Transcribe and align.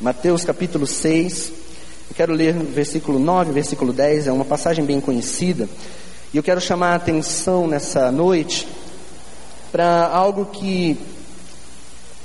Mateus 0.00 0.44
capítulo 0.44 0.86
6. 0.86 1.52
Eu 2.08 2.16
quero 2.16 2.32
ler 2.32 2.54
versículo 2.54 3.18
9, 3.18 3.52
versículo 3.52 3.92
10, 3.92 4.28
é 4.28 4.32
uma 4.32 4.46
passagem 4.46 4.82
bem 4.82 4.98
conhecida. 4.98 5.68
E 6.32 6.38
eu 6.38 6.42
quero 6.42 6.58
chamar 6.58 6.92
a 6.92 6.94
atenção 6.94 7.68
nessa 7.68 8.10
noite 8.10 8.66
para 9.70 10.06
algo 10.06 10.46
que, 10.46 10.96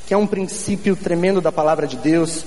que 0.07 0.13
é 0.13 0.17
um 0.17 0.25
princípio 0.25 0.95
tremendo 0.95 1.41
da 1.41 1.51
palavra 1.51 1.85
de 1.85 1.97
Deus, 1.97 2.45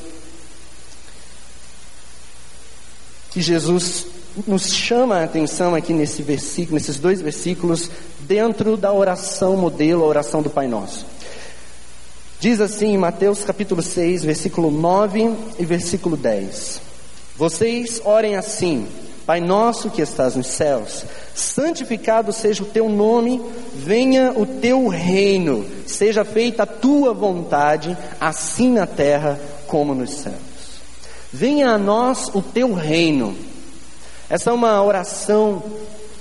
que 3.30 3.42
Jesus 3.42 4.06
nos 4.46 4.72
chama 4.72 5.18
a 5.18 5.24
atenção 5.24 5.74
aqui 5.74 5.92
nesse 5.92 6.22
versículo, 6.22 6.76
nesses 6.76 6.98
dois 6.98 7.20
versículos, 7.20 7.90
dentro 8.20 8.79
da 8.79 8.95
oração 8.95 9.58
modelo, 9.58 10.04
a 10.04 10.06
oração 10.06 10.40
do 10.40 10.48
Pai 10.48 10.66
Nosso. 10.66 11.04
Diz 12.41 12.61
assim 12.61 12.93
em 12.93 12.98
Mateus 12.98 13.43
capítulo 13.43 13.82
6, 13.82 14.23
versículo 14.23 14.70
9 14.70 15.34
e 15.59 15.64
versículo 15.64 16.16
10. 16.16 16.80
Vocês 17.37 18.01
orem 18.05 18.37
assim: 18.37 18.87
Pai 19.27 19.41
nosso 19.41 19.91
que 19.91 20.01
estás 20.01 20.37
nos 20.37 20.46
céus, 20.46 21.05
santificado 21.34 22.32
seja 22.32 22.62
o 22.62 22.66
teu 22.66 22.88
nome, 22.88 23.43
venha 23.74 24.32
o 24.37 24.46
teu 24.46 24.87
reino, 24.87 25.66
seja 25.84 26.24
feita 26.24 26.62
a 26.62 26.66
tua 26.66 27.12
vontade, 27.12 27.98
assim 28.20 28.70
na 28.70 28.87
terra 28.87 29.41
como 29.66 29.93
nos 29.93 30.10
céus. 30.10 30.37
Venha 31.32 31.70
a 31.70 31.79
nós 31.79 32.30
o 32.32 32.41
teu 32.41 32.73
reino. 32.73 33.37
Essa 34.30 34.51
é 34.51 34.52
uma 34.52 34.80
oração 34.80 35.60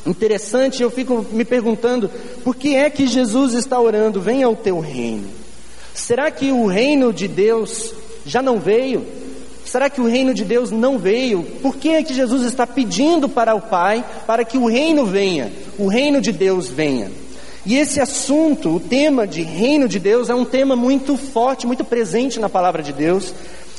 interessante, 0.03 0.81
eu 0.81 0.89
fico 0.89 1.23
me 1.31 1.45
perguntando, 1.45 2.09
por 2.43 2.55
que 2.55 2.75
é 2.75 2.89
que 2.89 3.05
Jesus 3.05 3.53
está 3.53 3.79
orando, 3.79 4.19
venha 4.19 4.49
o 4.49 4.55
teu 4.55 4.79
reino? 4.79 5.45
Será 5.97 6.29
que 6.29 6.51
o 6.51 6.67
reino 6.67 7.11
de 7.11 7.27
Deus 7.27 7.91
já 8.23 8.39
não 8.39 8.59
veio? 8.59 9.03
Será 9.65 9.89
que 9.89 9.99
o 9.99 10.05
reino 10.05 10.31
de 10.31 10.45
Deus 10.45 10.69
não 10.69 10.99
veio? 10.99 11.41
Por 11.59 11.75
que 11.75 11.89
é 11.89 12.03
que 12.03 12.13
Jesus 12.13 12.43
está 12.43 12.67
pedindo 12.67 13.27
para 13.27 13.55
o 13.55 13.61
Pai 13.61 14.05
para 14.27 14.45
que 14.45 14.59
o 14.59 14.67
reino 14.67 15.07
venha, 15.07 15.51
o 15.77 15.87
reino 15.87 16.21
de 16.21 16.31
Deus 16.31 16.69
venha? 16.69 17.11
E 17.65 17.75
esse 17.75 17.99
assunto, 17.99 18.75
o 18.75 18.79
tema 18.79 19.25
de 19.25 19.41
reino 19.41 19.89
de 19.89 19.99
Deus, 19.99 20.29
é 20.29 20.35
um 20.35 20.45
tema 20.45 20.75
muito 20.75 21.17
forte, 21.17 21.65
muito 21.65 21.83
presente 21.83 22.39
na 22.39 22.47
palavra 22.47 22.83
de 22.83 22.93
Deus. 22.93 23.33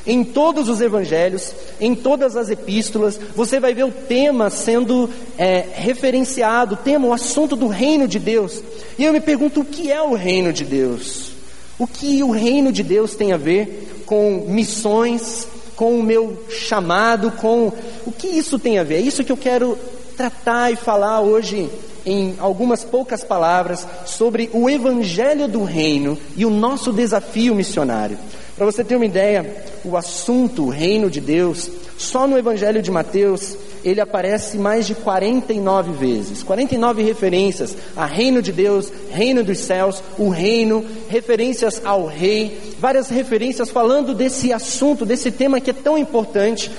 Em 0.05 0.25
todos 0.25 0.69
os 0.69 0.81
evangelhos, 0.81 1.55
em 1.81 1.95
todas 1.95 2.37
as 2.37 2.51
epístolas, 2.51 3.19
você 3.37 3.61
vai 3.61 3.73
ver 3.73 3.85
o 3.85 3.93
tema 3.93 4.51
sendo 4.51 5.09
é, 5.39 5.65
referenciado, 5.73 6.75
o 6.75 6.79
tema, 6.79 7.07
o 7.07 7.13
assunto 7.13 7.55
do 7.55 7.69
reino 7.69 8.09
de 8.09 8.19
Deus. 8.19 8.61
E 8.99 9.05
eu 9.05 9.13
me 9.13 9.21
pergunto, 9.21 9.61
o 9.61 9.65
que 9.65 9.93
é 9.93 10.03
o 10.03 10.15
reino 10.15 10.53
de 10.53 10.65
Deus? 10.65 11.38
O 11.79 11.87
que 11.87 12.23
o 12.23 12.31
reino 12.31 12.73
de 12.73 12.83
Deus 12.83 13.15
tem 13.15 13.33
a 13.33 13.37
ver 13.37 14.03
com 14.05 14.47
missões, 14.49 15.47
com 15.77 15.99
o 15.99 16.03
meu 16.03 16.45
chamado, 16.51 17.31
com 17.33 17.73
o 18.05 18.11
que 18.11 18.27
isso 18.27 18.59
tem 18.59 18.79
a 18.79 18.83
ver? 18.83 18.97
É 18.97 19.01
isso 19.01 19.23
que 19.23 19.31
eu 19.31 19.37
quero 19.37 19.79
tratar 20.17 20.73
e 20.73 20.77
falar 20.77 21.21
hoje 21.21 21.71
em 22.05 22.35
algumas 22.39 22.83
poucas 22.83 23.23
palavras 23.23 23.87
sobre 24.05 24.51
o 24.53 24.69
evangelho 24.69 25.47
do 25.47 25.63
reino 25.63 26.19
e 26.37 26.45
o 26.45 26.51
nosso 26.51 26.93
desafio 26.93 27.55
missionário. 27.55 28.19
Para 28.57 28.67
você 28.67 28.83
ter 28.83 28.97
uma 28.97 29.07
ideia, 29.07 29.65
o 29.85 29.97
assunto 29.97 30.65
o 30.65 30.69
reino 30.69 31.09
de 31.09 31.21
Deus, 31.21 31.71
só 31.97 32.27
no 32.27 32.37
evangelho 32.37 32.83
de 32.83 32.91
Mateus, 32.91 33.57
ele 33.85 34.01
aparece 34.01 34.59
mais 34.59 34.87
de 34.87 34.95
49 34.95 35.93
vezes. 35.93 36.43
49 36.43 37.03
referências 37.03 37.77
a 37.97 38.05
reino 38.05 38.43
de 38.43 38.53
Deus, 38.53 38.93
reino 39.11 39.43
dos 39.43 39.59
céus, 39.59 40.03
o 40.19 40.29
reino, 40.29 40.85
referências 41.09 41.81
ao 41.85 42.07
rei, 42.07 42.75
várias 42.79 43.09
referências 43.09 43.71
falando 43.71 44.15
desse 44.15 44.53
assunto, 44.53 45.07
desse 45.07 45.31
tema 45.31 45.61
que 45.61 45.71
é 45.71 45.75
tão 45.75 45.97
importante 45.97 46.71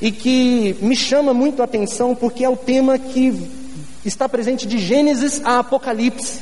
e 0.00 0.10
que 0.10 0.76
me 0.80 0.94
chama 0.94 1.32
muito 1.32 1.62
a 1.62 1.64
atenção 1.64 2.14
porque 2.14 2.44
é 2.44 2.48
o 2.48 2.56
tema 2.56 2.98
que 2.98 3.32
está 4.04 4.28
presente 4.28 4.66
de 4.66 4.78
Gênesis 4.78 5.40
a 5.44 5.58
Apocalipse 5.58 6.40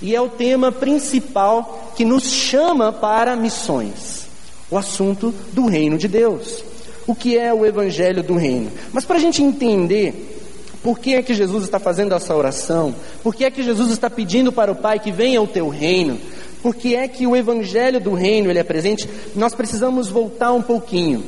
e 0.00 0.14
é 0.14 0.20
o 0.20 0.28
tema 0.28 0.70
principal 0.70 1.92
que 1.96 2.04
nos 2.04 2.24
chama 2.24 2.92
para 2.92 3.34
missões. 3.34 4.28
O 4.70 4.76
assunto 4.76 5.34
do 5.52 5.66
reino 5.66 5.96
de 5.96 6.06
Deus 6.06 6.62
o 7.08 7.14
que 7.14 7.38
é 7.38 7.52
o 7.52 7.64
evangelho 7.64 8.22
do 8.22 8.36
reino. 8.36 8.70
Mas 8.92 9.06
para 9.06 9.16
a 9.16 9.18
gente 9.18 9.42
entender 9.42 10.36
por 10.82 10.98
que 10.98 11.14
é 11.14 11.22
que 11.22 11.32
Jesus 11.32 11.64
está 11.64 11.78
fazendo 11.78 12.14
essa 12.14 12.36
oração, 12.36 12.94
por 13.22 13.34
que 13.34 13.46
é 13.46 13.50
que 13.50 13.62
Jesus 13.62 13.90
está 13.90 14.10
pedindo 14.10 14.52
para 14.52 14.70
o 14.70 14.76
Pai 14.76 15.00
que 15.00 15.10
venha 15.10 15.40
o 15.40 15.46
teu 15.46 15.70
reino, 15.70 16.20
por 16.62 16.74
que 16.74 16.94
é 16.94 17.08
que 17.08 17.26
o 17.26 17.34
evangelho 17.34 17.98
do 17.98 18.12
reino 18.12 18.50
ele 18.50 18.58
é 18.58 18.62
presente, 18.62 19.08
nós 19.34 19.54
precisamos 19.54 20.10
voltar 20.10 20.52
um 20.52 20.60
pouquinho. 20.60 21.24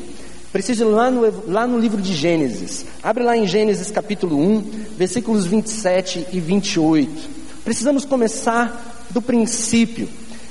Preciso 0.52 0.84
ir 0.84 0.88
lá 0.88 1.10
no, 1.10 1.50
lá 1.50 1.66
no 1.66 1.78
livro 1.78 2.02
de 2.02 2.12
Gênesis. 2.12 2.84
Abre 3.02 3.24
lá 3.24 3.34
em 3.34 3.47
Gênesis 3.47 3.91
capítulo 3.91 4.36
1, 4.36 4.64
versículos 4.98 5.47
27 5.47 6.26
e 6.30 6.41
28. 6.41 7.10
Precisamos 7.64 8.04
começar 8.04 9.06
do 9.10 9.22
princípio 9.22 10.08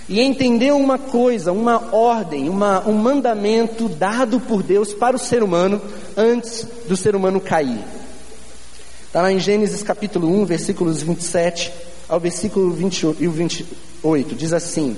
e 0.10 0.20
entendeu 0.22 0.76
uma 0.76 0.98
coisa, 0.98 1.52
uma 1.52 1.94
ordem, 1.94 2.50
uma, 2.50 2.86
um 2.90 2.94
mandamento 2.94 3.88
dado 3.88 4.40
por 4.40 4.64
Deus 4.64 4.92
para 4.92 5.16
o 5.16 5.20
ser 5.20 5.44
humano 5.44 5.80
antes 6.18 6.68
do 6.88 6.98
ser 6.98 7.16
humano 7.16 7.40
cair. 7.40 7.86
Está 9.06 9.22
lá 9.22 9.32
em 9.32 9.40
Gênesis 9.40 9.84
capítulo 9.84 10.28
1, 10.42 10.46
versículos 10.46 11.04
27 11.04 11.72
ao 12.10 12.20
versículo 12.20 12.72
28, 12.72 14.34
diz 14.36 14.52
assim: 14.52 14.98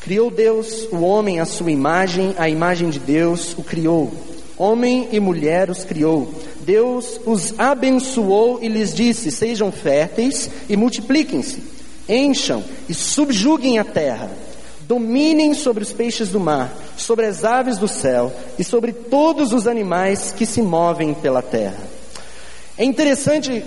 Criou 0.00 0.28
Deus 0.28 0.88
o 0.90 0.98
homem 0.98 1.38
à 1.38 1.44
sua 1.44 1.70
imagem, 1.70 2.34
a 2.36 2.48
imagem 2.48 2.90
de 2.90 2.98
Deus 2.98 3.54
o 3.56 3.62
criou. 3.62 4.12
Homem 4.56 5.08
e 5.12 5.20
mulher 5.20 5.70
os 5.70 5.84
criou. 5.84 6.34
Deus 6.62 7.20
os 7.24 7.54
abençoou 7.56 8.58
e 8.60 8.66
lhes 8.66 8.92
disse: 8.92 9.30
Sejam 9.30 9.70
férteis 9.70 10.50
e 10.68 10.76
multipliquem-se 10.76 11.77
encham 12.08 12.64
e 12.88 12.94
subjuguem 12.94 13.78
a 13.78 13.84
terra, 13.84 14.30
dominem 14.82 15.52
sobre 15.54 15.82
os 15.82 15.92
peixes 15.92 16.30
do 16.30 16.40
mar, 16.40 16.74
sobre 16.96 17.26
as 17.26 17.44
aves 17.44 17.76
do 17.76 17.86
céu 17.86 18.32
e 18.58 18.64
sobre 18.64 18.92
todos 18.92 19.52
os 19.52 19.66
animais 19.66 20.32
que 20.32 20.46
se 20.46 20.62
movem 20.62 21.12
pela 21.12 21.42
terra. 21.42 21.82
É 22.76 22.84
interessante 22.84 23.62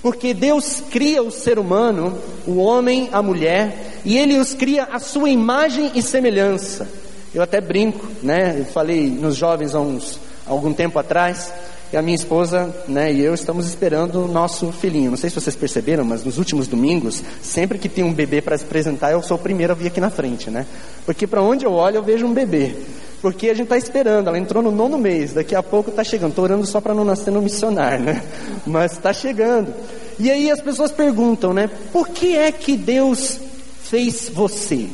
porque 0.00 0.32
Deus 0.32 0.82
cria 0.90 1.22
o 1.22 1.30
ser 1.30 1.58
humano, 1.58 2.18
o 2.46 2.56
homem, 2.56 3.08
a 3.12 3.22
mulher, 3.22 4.00
e 4.04 4.18
Ele 4.18 4.38
os 4.38 4.54
cria 4.54 4.84
à 4.84 4.98
sua 4.98 5.30
imagem 5.30 5.92
e 5.94 6.02
semelhança. 6.02 6.88
Eu 7.34 7.42
até 7.42 7.60
brinco, 7.60 8.06
né? 8.22 8.54
Eu 8.58 8.64
falei 8.66 9.08
nos 9.08 9.34
jovens 9.36 9.74
há 9.74 9.80
uns 9.80 10.18
algum 10.46 10.72
tempo 10.72 10.98
atrás 10.98 11.52
e 11.94 11.96
a 11.96 12.02
minha 12.02 12.16
esposa 12.16 12.74
né, 12.88 13.12
e 13.12 13.20
eu 13.20 13.32
estamos 13.32 13.68
esperando 13.68 14.24
o 14.24 14.26
nosso 14.26 14.72
filhinho. 14.72 15.12
Não 15.12 15.16
sei 15.16 15.30
se 15.30 15.40
vocês 15.40 15.54
perceberam, 15.54 16.04
mas 16.04 16.24
nos 16.24 16.38
últimos 16.38 16.66
domingos, 16.66 17.22
sempre 17.40 17.78
que 17.78 17.88
tem 17.88 18.02
um 18.02 18.12
bebê 18.12 18.42
para 18.42 18.58
se 18.58 18.64
apresentar, 18.64 19.12
eu 19.12 19.22
sou 19.22 19.36
o 19.36 19.40
primeiro 19.40 19.72
a 19.72 19.76
vir 19.76 19.86
aqui 19.86 20.00
na 20.00 20.10
frente, 20.10 20.50
né? 20.50 20.66
Porque 21.06 21.24
para 21.24 21.40
onde 21.40 21.64
eu 21.64 21.70
olho, 21.70 21.98
eu 21.98 22.02
vejo 22.02 22.26
um 22.26 22.34
bebê. 22.34 22.74
Porque 23.22 23.48
a 23.48 23.54
gente 23.54 23.66
está 23.66 23.78
esperando, 23.78 24.26
ela 24.26 24.36
entrou 24.36 24.60
no 24.60 24.72
nono 24.72 24.98
mês, 24.98 25.34
daqui 25.34 25.54
a 25.54 25.62
pouco 25.62 25.90
está 25.90 26.02
chegando. 26.02 26.30
Estou 26.30 26.42
orando 26.42 26.66
só 26.66 26.80
para 26.80 26.94
não 26.94 27.04
nascer 27.04 27.30
no 27.30 27.40
missionário, 27.40 28.04
né? 28.04 28.24
Mas 28.66 28.94
está 28.94 29.12
chegando. 29.12 29.72
E 30.18 30.32
aí 30.32 30.50
as 30.50 30.60
pessoas 30.60 30.90
perguntam, 30.90 31.54
né? 31.54 31.70
Por 31.92 32.08
que 32.08 32.36
é 32.36 32.50
que 32.50 32.76
Deus 32.76 33.38
fez 33.84 34.28
você? 34.34 34.88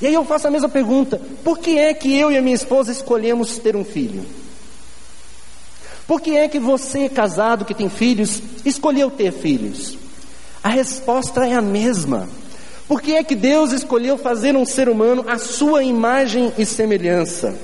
E 0.00 0.06
aí 0.06 0.14
eu 0.14 0.24
faço 0.24 0.46
a 0.46 0.52
mesma 0.52 0.68
pergunta: 0.68 1.20
por 1.42 1.58
que 1.58 1.76
é 1.80 1.92
que 1.92 2.16
eu 2.16 2.30
e 2.30 2.38
a 2.38 2.42
minha 2.42 2.54
esposa 2.54 2.92
escolhemos 2.92 3.58
ter 3.58 3.74
um 3.74 3.84
filho? 3.84 4.22
Por 6.08 6.22
que 6.22 6.38
é 6.38 6.48
que 6.48 6.58
você, 6.58 7.06
casado, 7.06 7.66
que 7.66 7.74
tem 7.74 7.90
filhos, 7.90 8.40
escolheu 8.64 9.10
ter 9.10 9.30
filhos? 9.30 9.98
A 10.64 10.70
resposta 10.70 11.46
é 11.46 11.54
a 11.54 11.60
mesma. 11.60 12.26
Por 12.88 13.02
que 13.02 13.12
é 13.14 13.22
que 13.22 13.34
Deus 13.34 13.72
escolheu 13.72 14.16
fazer 14.16 14.56
um 14.56 14.64
ser 14.64 14.88
humano 14.88 15.22
à 15.28 15.36
sua 15.36 15.84
imagem 15.84 16.50
e 16.56 16.64
semelhança? 16.64 17.54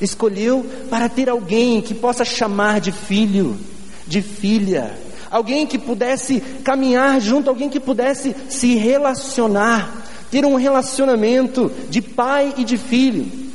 Escolheu 0.00 0.64
para 0.88 1.08
ter 1.08 1.28
alguém 1.28 1.82
que 1.82 1.92
possa 1.92 2.24
chamar 2.24 2.80
de 2.80 2.92
filho, 2.92 3.58
de 4.06 4.22
filha, 4.22 4.96
alguém 5.28 5.66
que 5.66 5.76
pudesse 5.76 6.40
caminhar 6.62 7.20
junto, 7.20 7.50
alguém 7.50 7.68
que 7.68 7.80
pudesse 7.80 8.32
se 8.48 8.76
relacionar, 8.76 10.06
ter 10.30 10.44
um 10.44 10.54
relacionamento 10.54 11.68
de 11.90 12.00
pai 12.00 12.54
e 12.56 12.62
de 12.62 12.78
filho. 12.78 13.47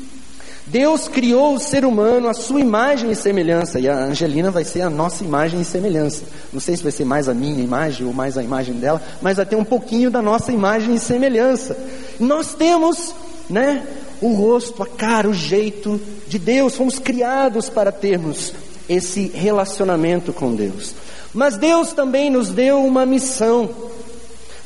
Deus 0.74 1.08
criou 1.08 1.54
o 1.54 1.60
ser 1.60 1.86
humano 1.86 2.28
à 2.28 2.34
sua 2.34 2.60
imagem 2.60 3.12
e 3.12 3.16
semelhança, 3.16 3.80
e 3.80 3.88
a 3.88 3.96
Angelina 3.96 4.50
vai 4.50 4.66
ser 4.66 4.82
a 4.82 4.90
nossa 4.90 5.24
imagem 5.24 5.62
e 5.62 5.64
semelhança. 5.64 6.24
Não 6.52 6.60
sei 6.60 6.76
se 6.76 6.82
vai 6.82 6.92
ser 6.92 7.06
mais 7.06 7.30
a 7.30 7.34
minha 7.36 7.64
imagem 7.64 8.08
ou 8.08 8.12
mais 8.12 8.40
a 8.40 8.44
imagem 8.44 8.74
dela, 8.74 9.00
mas 9.22 9.38
vai 9.38 9.46
ter 9.46 9.56
um 9.56 9.64
pouquinho 9.64 10.10
da 10.10 10.20
nossa 10.20 10.52
imagem 10.52 10.96
e 10.96 11.00
semelhança. 11.00 11.78
Nós 12.20 12.56
temos, 12.56 13.14
né, 13.48 13.86
o 14.20 14.34
rosto, 14.34 14.82
a 14.82 14.88
cara, 14.88 15.30
o 15.30 15.34
jeito 15.34 16.02
de 16.28 16.40
Deus, 16.40 16.76
fomos 16.76 16.98
criados 16.98 17.70
para 17.70 17.92
termos 17.92 18.52
esse 18.90 19.28
relacionamento 19.28 20.34
com 20.34 20.56
Deus. 20.56 20.96
Mas 21.36 21.56
Deus 21.56 21.94
também 21.94 22.32
nos 22.32 22.50
deu 22.50 22.84
uma 22.84 23.06
missão. 23.06 23.70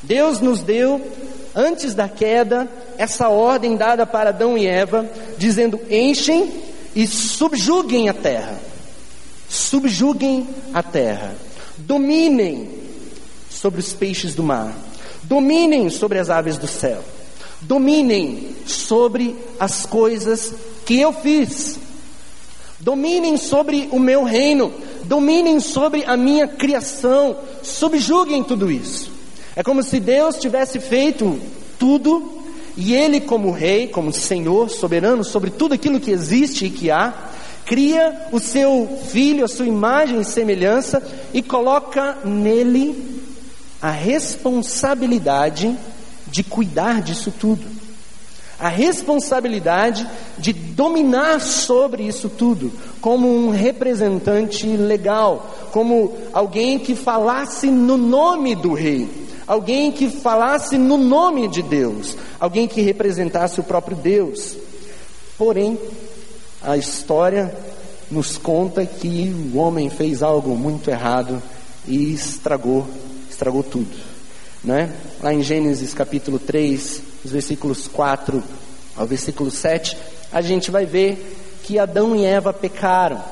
Deus 0.01 0.39
nos 0.39 0.61
deu, 0.61 1.01
antes 1.53 1.93
da 1.93 2.07
queda, 2.07 2.65
essa 2.97 3.29
ordem 3.29 3.75
dada 3.75 4.05
para 4.05 4.29
Adão 4.29 4.57
e 4.57 4.65
Eva, 4.65 5.09
dizendo: 5.37 5.79
enchem 5.89 6.51
e 6.95 7.05
subjuguem 7.05 8.09
a 8.09 8.13
terra. 8.13 8.59
Subjuguem 9.49 10.47
a 10.73 10.83
terra. 10.83 11.35
Dominem 11.77 12.69
sobre 13.49 13.79
os 13.79 13.93
peixes 13.93 14.33
do 14.33 14.43
mar. 14.43 14.75
Dominem 15.23 15.89
sobre 15.89 16.19
as 16.19 16.29
aves 16.29 16.57
do 16.57 16.67
céu. 16.67 17.03
Dominem 17.61 18.55
sobre 18.65 19.35
as 19.59 19.85
coisas 19.85 20.53
que 20.85 20.99
eu 20.99 21.13
fiz. 21.13 21.79
Dominem 22.79 23.37
sobre 23.37 23.89
o 23.91 23.99
meu 23.99 24.23
reino. 24.23 24.73
Dominem 25.03 25.59
sobre 25.59 26.03
a 26.05 26.15
minha 26.17 26.47
criação. 26.47 27.37
Subjuguem 27.63 28.43
tudo 28.43 28.71
isso. 28.71 29.11
É 29.55 29.63
como 29.63 29.81
se 29.81 29.99
Deus 29.99 30.37
tivesse 30.37 30.79
feito 30.79 31.39
tudo 31.79 32.36
e 32.77 32.93
Ele, 32.93 33.19
como 33.19 33.49
Rei, 33.49 33.87
como 33.87 34.13
Senhor 34.13 34.69
soberano 34.69 35.23
sobre 35.23 35.49
tudo 35.49 35.73
aquilo 35.73 35.99
que 35.99 36.11
existe 36.11 36.65
e 36.65 36.69
que 36.69 36.91
há, 36.91 37.11
cria 37.65 38.27
o 38.31 38.39
seu 38.39 38.87
filho, 39.09 39.43
a 39.43 39.47
sua 39.47 39.65
imagem 39.65 40.21
e 40.21 40.25
semelhança 40.25 41.01
e 41.33 41.41
coloca 41.41 42.19
nele 42.23 43.23
a 43.81 43.89
responsabilidade 43.89 45.75
de 46.27 46.43
cuidar 46.43 47.01
disso 47.01 47.33
tudo. 47.37 47.65
A 48.59 48.69
responsabilidade 48.69 50.07
de 50.37 50.53
dominar 50.53 51.41
sobre 51.41 52.03
isso 52.03 52.29
tudo, 52.29 52.71
como 53.01 53.27
um 53.27 53.49
representante 53.49 54.65
legal, 54.67 55.69
como 55.71 56.15
alguém 56.31 56.79
que 56.79 56.95
falasse 56.95 57.69
no 57.69 57.97
nome 57.97 58.55
do 58.55 58.73
rei, 58.73 59.26
alguém 59.47 59.91
que 59.91 60.09
falasse 60.09 60.77
no 60.77 60.97
nome 60.97 61.47
de 61.47 61.63
Deus, 61.63 62.17
alguém 62.39 62.67
que 62.67 62.81
representasse 62.81 63.59
o 63.59 63.63
próprio 63.63 63.95
Deus. 63.95 64.55
Porém, 65.37 65.79
a 66.61 66.75
história 66.75 67.55
nos 68.11 68.37
conta 68.37 68.85
que 68.85 69.33
o 69.53 69.57
homem 69.57 69.89
fez 69.89 70.21
algo 70.21 70.55
muito 70.55 70.89
errado 70.89 71.41
e 71.87 72.13
estragou, 72.13 72.85
estragou 73.29 73.63
tudo. 73.63 73.95
Né? 74.63 74.91
Lá 75.21 75.33
em 75.33 75.41
Gênesis 75.41 75.93
capítulo 75.93 76.39
3, 76.39 77.01
os 77.23 77.31
versículos 77.31 77.87
4 77.87 78.43
ao 78.97 79.05
versículo 79.05 79.51
7, 79.51 79.95
a 80.31 80.41
gente 80.41 80.71
vai 80.71 80.85
ver 80.85 81.59
que 81.63 81.77
Adão 81.77 82.15
e 82.15 82.25
Eva 82.25 82.51
pecaram. 82.51 83.23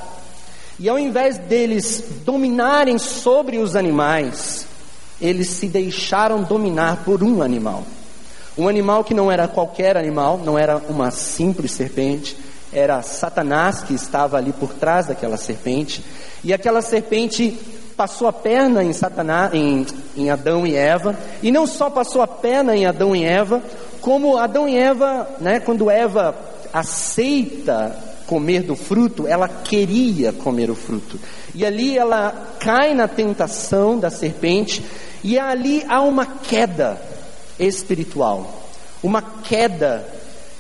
E 0.78 0.88
ao 0.88 1.00
invés 1.00 1.38
deles 1.38 2.04
dominarem 2.24 2.98
sobre 2.98 3.58
os 3.58 3.76
animais, 3.76 4.68
eles 5.20 5.48
se 5.48 5.68
deixaram 5.68 6.44
dominar 6.44 7.04
por 7.04 7.24
um 7.24 7.42
animal. 7.42 7.84
Um 8.58 8.68
animal 8.68 9.04
que 9.04 9.14
não 9.14 9.32
era 9.32 9.48
qualquer 9.48 9.98
animal, 9.98 10.38
não 10.38 10.58
era 10.58 10.78
uma 10.90 11.12
simples 11.12 11.72
serpente, 11.72 12.38
era 12.72 13.02
Satanás 13.02 13.82
que 13.82 13.94
estava 13.94 14.38
ali 14.38 14.52
por 14.52 14.74
trás 14.74 15.08
daquela 15.08 15.38
serpente, 15.38 16.04
e 16.44 16.54
aquela 16.54 16.82
serpente 16.82 17.58
passou 17.96 18.28
a 18.28 18.34
perna 18.34 18.84
em 18.84 18.94
Satanás, 18.94 19.54
em, 19.54 19.86
em 20.16 20.30
Adão 20.30 20.68
e 20.68 20.76
Eva, 20.76 21.18
e 21.42 21.52
não 21.52 21.66
só 21.66 21.90
passou 21.90 22.22
a 22.22 22.28
perna 22.28 22.76
em 22.76 22.86
Adão 22.86 23.16
e 23.16 23.24
Eva, 23.24 23.62
como 24.02 24.38
Adão 24.38 24.68
e 24.68 24.78
Eva, 24.78 25.28
né, 25.40 25.60
quando 25.60 25.90
Eva 25.90 26.36
aceita 26.74 27.96
comer 28.26 28.64
do 28.64 28.76
fruto, 28.76 29.28
ela 29.28 29.48
queria 29.48 30.34
comer 30.34 30.70
o 30.70 30.76
fruto. 30.76 31.20
E 31.54 31.66
ali 31.66 31.98
ela 31.98 32.56
cai 32.60 32.94
na 32.94 33.08
tentação 33.08 33.98
da 33.98 34.10
serpente, 34.10 34.84
e 35.24 35.38
ali 35.40 35.84
há 35.88 36.02
uma 36.02 36.26
queda 36.26 37.02
espiritual, 37.60 38.68
uma 39.02 39.22
queda 39.22 40.06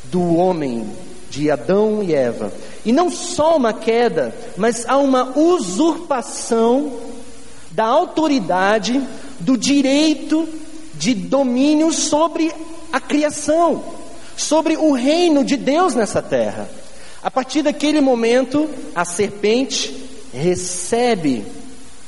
do 0.06 0.35
homem, 0.35 0.89
de 1.29 1.51
Adão 1.51 2.01
e 2.01 2.13
Eva. 2.13 2.51
E 2.85 2.91
não 2.91 3.09
só 3.09 3.57
uma 3.57 3.73
queda, 3.73 4.33
mas 4.56 4.85
há 4.88 4.97
uma 4.97 5.38
usurpação 5.38 6.94
da 7.71 7.85
autoridade, 7.85 9.01
do 9.39 9.57
direito 9.57 10.47
de 10.94 11.13
domínio 11.13 11.91
sobre 11.91 12.53
a 12.91 13.01
criação, 13.01 13.83
sobre 14.38 14.77
o 14.77 14.94
reino 14.94 15.44
de 15.44 15.57
Deus 15.57 15.94
nessa 15.94 16.21
terra. 16.21 16.69
A 17.25 17.31
partir 17.31 17.63
daquele 17.63 18.01
momento, 18.01 18.69
a 18.94 19.04
serpente 19.04 19.92
recebe 20.31 21.44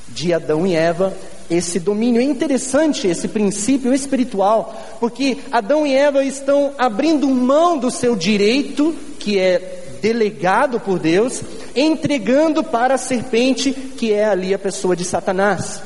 de 0.10 0.32
Adão 0.32 0.68
e 0.68 0.76
Eva 0.76 1.12
esse 1.50 1.80
domínio. 1.80 2.22
É 2.22 2.24
interessante 2.24 3.08
esse 3.08 3.28
princípio 3.28 3.92
espiritual, 3.96 4.80
porque 5.00 5.40
Adão 5.52 5.88
e 5.88 5.96
Eva 5.96 6.24
estão 6.24 6.72
abrindo 6.78 7.28
mão 7.30 7.80
do 7.80 7.90
seu 7.90 8.16
direito, 8.16 8.96
que 9.18 9.40
é 9.40 9.86
delegado 10.04 10.80
por 10.80 11.00
Deus, 11.00 11.42
entregando 11.76 12.64
para 12.64 12.94
a 12.94 13.00
serpente, 13.00 13.72
que 13.72 14.14
é 14.14 14.26
ali 14.26 14.54
a 14.54 14.60
pessoa 14.60 14.96
de 14.96 15.04
Satanás. 15.04 15.82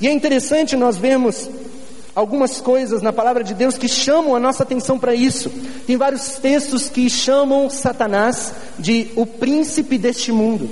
E 0.00 0.08
é 0.08 0.12
interessante 0.12 0.74
nós 0.74 0.96
vermos 0.96 1.48
algumas 2.16 2.62
coisas 2.62 3.02
na 3.02 3.12
palavra 3.12 3.44
de 3.44 3.52
Deus 3.52 3.76
que 3.76 3.86
chamam 3.86 4.34
a 4.34 4.40
nossa 4.40 4.62
atenção 4.62 4.98
para 4.98 5.14
isso. 5.14 5.50
Tem 5.86 5.98
vários 5.98 6.36
textos 6.36 6.88
que 6.88 7.10
chamam 7.10 7.68
Satanás 7.68 8.54
de 8.78 9.10
o 9.14 9.26
príncipe 9.26 9.98
deste 9.98 10.32
mundo. 10.32 10.66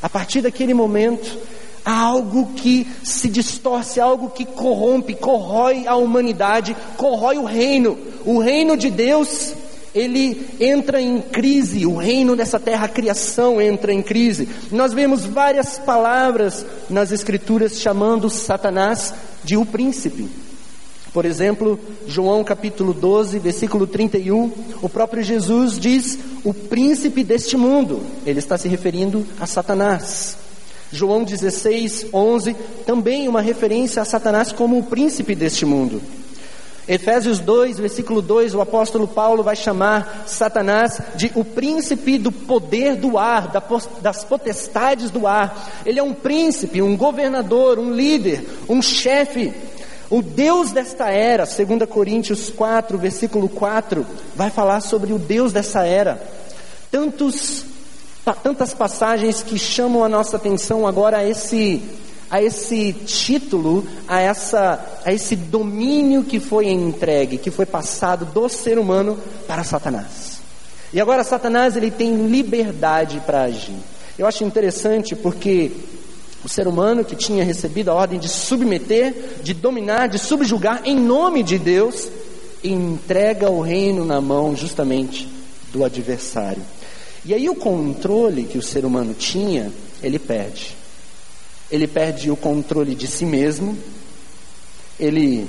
A 0.00 0.08
partir 0.08 0.40
daquele 0.40 0.72
momento, 0.72 1.38
há 1.84 2.00
algo 2.00 2.54
que 2.56 2.86
se 3.04 3.28
distorce, 3.28 4.00
algo 4.00 4.30
que 4.30 4.46
corrompe, 4.46 5.14
corrói 5.14 5.86
a 5.86 5.94
humanidade, 5.94 6.74
corrói 6.96 7.36
o 7.36 7.44
reino. 7.44 7.98
O 8.24 8.38
reino 8.38 8.74
de 8.74 8.90
Deus 8.90 9.52
ele 9.94 10.48
entra 10.58 11.02
em 11.02 11.20
crise, 11.20 11.84
o 11.84 11.96
reino 11.96 12.34
dessa 12.34 12.58
terra, 12.58 12.86
a 12.86 12.88
criação 12.88 13.60
entra 13.60 13.92
em 13.92 14.00
crise. 14.00 14.48
Nós 14.70 14.94
vemos 14.94 15.26
várias 15.26 15.78
palavras 15.78 16.64
nas 16.88 17.12
Escrituras 17.12 17.78
chamando 17.78 18.30
Satanás 18.30 19.12
de 19.44 19.54
o 19.54 19.66
príncipe. 19.66 20.51
Por 21.12 21.26
exemplo, 21.26 21.78
João 22.06 22.42
capítulo 22.42 22.94
12, 22.94 23.38
versículo 23.38 23.86
31, 23.86 24.50
o 24.80 24.88
próprio 24.88 25.22
Jesus 25.22 25.78
diz 25.78 26.18
o 26.42 26.54
príncipe 26.54 27.22
deste 27.22 27.54
mundo. 27.56 28.00
Ele 28.24 28.38
está 28.38 28.56
se 28.56 28.66
referindo 28.66 29.26
a 29.38 29.46
Satanás. 29.46 30.38
João 30.90 31.22
16, 31.22 32.06
11, 32.12 32.56
também 32.86 33.28
uma 33.28 33.42
referência 33.42 34.00
a 34.00 34.06
Satanás 34.06 34.52
como 34.52 34.78
o 34.78 34.84
príncipe 34.84 35.34
deste 35.34 35.66
mundo. 35.66 36.00
Efésios 36.88 37.38
2, 37.38 37.78
versículo 37.78 38.20
2, 38.20 38.54
o 38.54 38.60
apóstolo 38.60 39.06
Paulo 39.06 39.42
vai 39.42 39.54
chamar 39.54 40.24
Satanás 40.26 41.00
de 41.14 41.30
o 41.34 41.44
príncipe 41.44 42.18
do 42.18 42.32
poder 42.32 42.96
do 42.96 43.16
ar, 43.16 43.52
das 44.00 44.24
potestades 44.24 45.10
do 45.10 45.26
ar. 45.26 45.82
Ele 45.86 46.00
é 46.00 46.02
um 46.02 46.12
príncipe, 46.12 46.82
um 46.82 46.96
governador, 46.96 47.78
um 47.78 47.94
líder, 47.94 48.44
um 48.68 48.82
chefe. 48.82 49.52
O 50.12 50.20
Deus 50.20 50.72
desta 50.72 51.08
era, 51.08 51.46
2 51.46 51.88
Coríntios 51.88 52.50
4, 52.50 52.98
versículo 52.98 53.48
4, 53.48 54.04
vai 54.36 54.50
falar 54.50 54.82
sobre 54.82 55.10
o 55.10 55.18
Deus 55.18 55.54
dessa 55.54 55.86
era. 55.86 56.22
Tantos, 56.90 57.64
tantas 58.42 58.74
passagens 58.74 59.42
que 59.42 59.58
chamam 59.58 60.04
a 60.04 60.10
nossa 60.10 60.36
atenção 60.36 60.86
agora 60.86 61.16
a 61.16 61.24
esse 61.26 61.82
a 62.30 62.42
esse 62.42 62.92
título, 62.92 63.86
a, 64.06 64.20
essa, 64.20 64.84
a 65.02 65.10
esse 65.10 65.34
domínio 65.34 66.24
que 66.24 66.38
foi 66.38 66.68
entregue, 66.68 67.38
que 67.38 67.50
foi 67.50 67.64
passado 67.64 68.26
do 68.26 68.50
ser 68.50 68.78
humano 68.78 69.18
para 69.46 69.64
Satanás. 69.64 70.42
E 70.92 71.00
agora 71.00 71.24
Satanás 71.24 71.74
ele 71.74 71.90
tem 71.90 72.26
liberdade 72.26 73.22
para 73.24 73.44
agir. 73.44 73.76
Eu 74.18 74.26
acho 74.26 74.44
interessante 74.44 75.16
porque 75.16 75.72
o 76.44 76.48
ser 76.48 76.66
humano 76.66 77.04
que 77.04 77.14
tinha 77.14 77.44
recebido 77.44 77.90
a 77.90 77.94
ordem 77.94 78.18
de 78.18 78.28
submeter, 78.28 79.38
de 79.42 79.54
dominar, 79.54 80.08
de 80.08 80.18
subjugar 80.18 80.82
em 80.84 80.96
nome 80.96 81.42
de 81.42 81.58
Deus, 81.58 82.08
entrega 82.64 83.50
o 83.50 83.60
reino 83.60 84.04
na 84.04 84.20
mão 84.20 84.56
justamente 84.56 85.28
do 85.72 85.84
adversário. 85.84 86.62
E 87.24 87.32
aí 87.32 87.48
o 87.48 87.54
controle 87.54 88.44
que 88.44 88.58
o 88.58 88.62
ser 88.62 88.84
humano 88.84 89.14
tinha, 89.14 89.72
ele 90.02 90.18
perde. 90.18 90.76
Ele 91.70 91.86
perde 91.86 92.30
o 92.30 92.36
controle 92.36 92.94
de 92.94 93.06
si 93.06 93.24
mesmo, 93.24 93.78
ele 94.98 95.46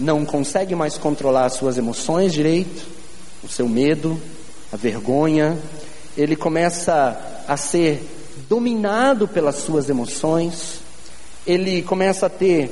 não 0.00 0.24
consegue 0.24 0.74
mais 0.74 0.96
controlar 0.96 1.44
as 1.44 1.54
suas 1.54 1.76
emoções 1.78 2.32
direito, 2.32 2.86
o 3.44 3.48
seu 3.48 3.68
medo, 3.68 4.20
a 4.72 4.76
vergonha, 4.76 5.58
ele 6.16 6.34
começa 6.34 7.44
a 7.46 7.56
ser 7.56 8.02
dominado 8.52 9.26
pelas 9.26 9.54
suas 9.54 9.88
emoções, 9.88 10.80
ele 11.46 11.80
começa 11.80 12.26
a 12.26 12.28
ter 12.28 12.70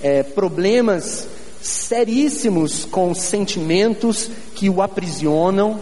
é, 0.00 0.22
problemas 0.22 1.26
seríssimos 1.60 2.84
com 2.84 3.12
sentimentos 3.12 4.30
que 4.54 4.70
o 4.70 4.80
aprisionam, 4.80 5.80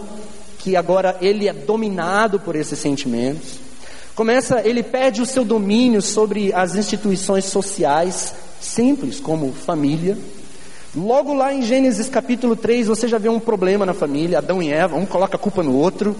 que 0.57 0.75
agora 0.75 1.15
ele 1.21 1.47
é 1.47 1.53
dominado 1.53 2.39
por 2.39 2.55
esses 2.55 2.79
sentimentos. 2.79 3.59
Começa, 4.15 4.67
ele 4.67 4.81
perde 4.81 5.21
o 5.21 5.25
seu 5.25 5.45
domínio 5.45 6.01
sobre 6.01 6.51
as 6.51 6.73
instituições 6.73 7.45
sociais 7.45 8.33
simples, 8.59 9.19
como 9.19 9.53
família. 9.53 10.17
Logo 10.95 11.31
lá 11.35 11.53
em 11.53 11.61
Gênesis 11.61 12.09
capítulo 12.09 12.55
3, 12.55 12.87
você 12.87 13.07
já 13.07 13.19
vê 13.19 13.29
um 13.29 13.39
problema 13.39 13.85
na 13.85 13.93
família, 13.93 14.39
Adão 14.39 14.63
e 14.63 14.71
Eva, 14.71 14.95
um 14.95 15.05
coloca 15.05 15.35
a 15.35 15.39
culpa 15.39 15.61
no 15.61 15.75
outro. 15.75 16.15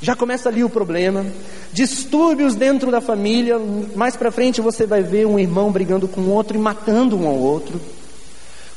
Já 0.00 0.14
começa 0.14 0.48
ali 0.48 0.62
o 0.62 0.68
problema. 0.68 1.26
Distúrbios 1.72 2.54
dentro 2.54 2.90
da 2.90 3.00
família. 3.00 3.58
Mais 3.96 4.16
para 4.16 4.30
frente 4.30 4.60
você 4.60 4.86
vai 4.86 5.02
ver 5.02 5.26
um 5.26 5.38
irmão 5.38 5.72
brigando 5.72 6.06
com 6.06 6.22
outro 6.28 6.56
e 6.56 6.60
matando 6.60 7.18
um 7.18 7.26
ao 7.26 7.36
outro. 7.36 7.80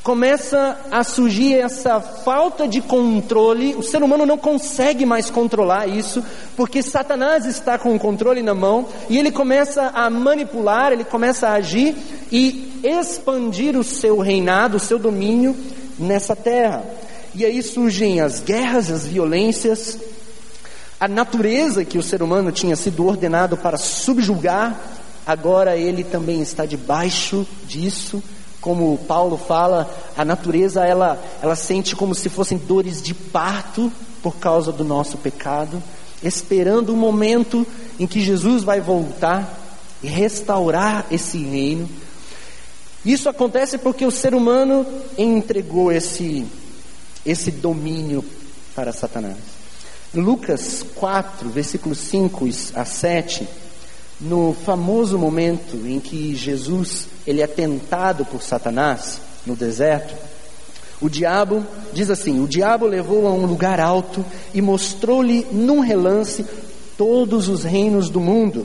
Começa 0.02 0.80
a 0.90 1.04
surgir 1.04 1.54
essa 1.54 2.00
falta 2.00 2.66
de 2.66 2.80
controle. 2.80 3.76
O 3.76 3.84
ser 3.84 4.02
humano 4.02 4.26
não 4.26 4.36
consegue 4.36 5.06
mais 5.06 5.30
controlar 5.30 5.86
isso, 5.86 6.24
porque 6.56 6.82
Satanás 6.82 7.46
está 7.46 7.78
com 7.78 7.94
o 7.94 8.00
controle 8.00 8.42
na 8.42 8.52
mão 8.52 8.88
e 9.08 9.16
ele 9.16 9.30
começa 9.30 9.92
a 9.94 10.10
manipular, 10.10 10.92
ele 10.92 11.04
começa 11.04 11.46
a 11.46 11.52
agir 11.52 11.94
e 12.32 12.80
expandir 12.82 13.78
o 13.78 13.84
seu 13.84 14.18
reinado, 14.18 14.76
o 14.76 14.80
seu 14.80 14.98
domínio 14.98 15.56
nessa 15.96 16.34
terra. 16.34 16.84
E 17.32 17.44
aí 17.44 17.62
surgem 17.62 18.20
as 18.20 18.40
guerras, 18.40 18.90
as 18.90 19.06
violências, 19.06 19.96
a 21.02 21.08
natureza 21.08 21.84
que 21.84 21.98
o 21.98 22.02
ser 22.02 22.22
humano 22.22 22.52
tinha 22.52 22.76
sido 22.76 23.04
ordenado 23.04 23.56
para 23.56 23.76
subjugar, 23.76 24.80
agora 25.26 25.76
ele 25.76 26.04
também 26.04 26.40
está 26.40 26.64
debaixo 26.64 27.44
disso. 27.66 28.22
Como 28.60 28.96
Paulo 28.98 29.36
fala, 29.36 29.92
a 30.16 30.24
natureza 30.24 30.86
ela, 30.86 31.20
ela 31.42 31.56
sente 31.56 31.96
como 31.96 32.14
se 32.14 32.28
fossem 32.28 32.56
dores 32.56 33.02
de 33.02 33.14
parto 33.14 33.92
por 34.22 34.36
causa 34.36 34.70
do 34.70 34.84
nosso 34.84 35.18
pecado, 35.18 35.82
esperando 36.22 36.90
o 36.90 36.96
momento 36.96 37.66
em 37.98 38.06
que 38.06 38.20
Jesus 38.20 38.62
vai 38.62 38.80
voltar 38.80 39.58
e 40.04 40.06
restaurar 40.06 41.06
esse 41.10 41.36
reino. 41.36 41.88
Isso 43.04 43.28
acontece 43.28 43.76
porque 43.76 44.06
o 44.06 44.10
ser 44.12 44.36
humano 44.36 44.86
entregou 45.18 45.90
esse, 45.90 46.46
esse 47.26 47.50
domínio 47.50 48.24
para 48.72 48.92
Satanás. 48.92 49.61
Lucas 50.14 50.84
4, 50.94 51.48
versículos 51.48 51.98
5 51.98 52.48
a 52.74 52.84
7, 52.84 53.48
no 54.20 54.54
famoso 54.64 55.18
momento 55.18 55.76
em 55.86 55.98
que 55.98 56.34
Jesus 56.34 57.06
ele 57.26 57.40
é 57.40 57.46
tentado 57.46 58.24
por 58.24 58.42
Satanás 58.42 59.20
no 59.46 59.56
deserto, 59.56 60.14
o 61.00 61.08
diabo 61.08 61.66
diz 61.92 62.10
assim: 62.10 62.40
o 62.40 62.46
diabo 62.46 62.86
levou 62.86 63.26
a 63.26 63.32
um 63.32 63.44
lugar 63.44 63.80
alto 63.80 64.24
e 64.54 64.62
mostrou-lhe 64.62 65.46
num 65.50 65.80
relance 65.80 66.46
todos 66.96 67.48
os 67.48 67.64
reinos 67.64 68.08
do 68.08 68.20
mundo. 68.20 68.64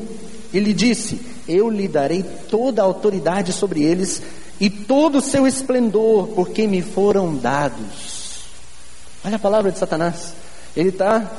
Ele 0.54 0.72
disse: 0.74 1.20
Eu 1.48 1.70
lhe 1.70 1.88
darei 1.88 2.24
toda 2.24 2.82
a 2.82 2.86
autoridade 2.86 3.52
sobre 3.52 3.84
eles 3.84 4.22
e 4.60 4.70
todo 4.70 5.18
o 5.18 5.22
seu 5.22 5.48
esplendor, 5.48 6.28
porque 6.28 6.68
me 6.68 6.82
foram 6.84 7.36
dados. 7.36 8.42
Olha 9.26 9.38
a 9.38 9.40
palavra 9.40 9.72
de 9.72 9.80
Satanás. 9.80 10.34
Ele 10.78 10.90
está 10.90 11.32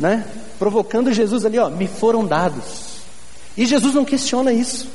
né, 0.00 0.26
provocando 0.58 1.12
Jesus 1.12 1.44
ali, 1.44 1.58
ó, 1.58 1.68
me 1.68 1.86
foram 1.86 2.24
dados. 2.24 3.02
E 3.54 3.66
Jesus 3.66 3.94
não 3.94 4.04
questiona 4.04 4.50
isso, 4.50 4.88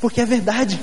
porque 0.00 0.20
é 0.20 0.26
verdade. 0.26 0.80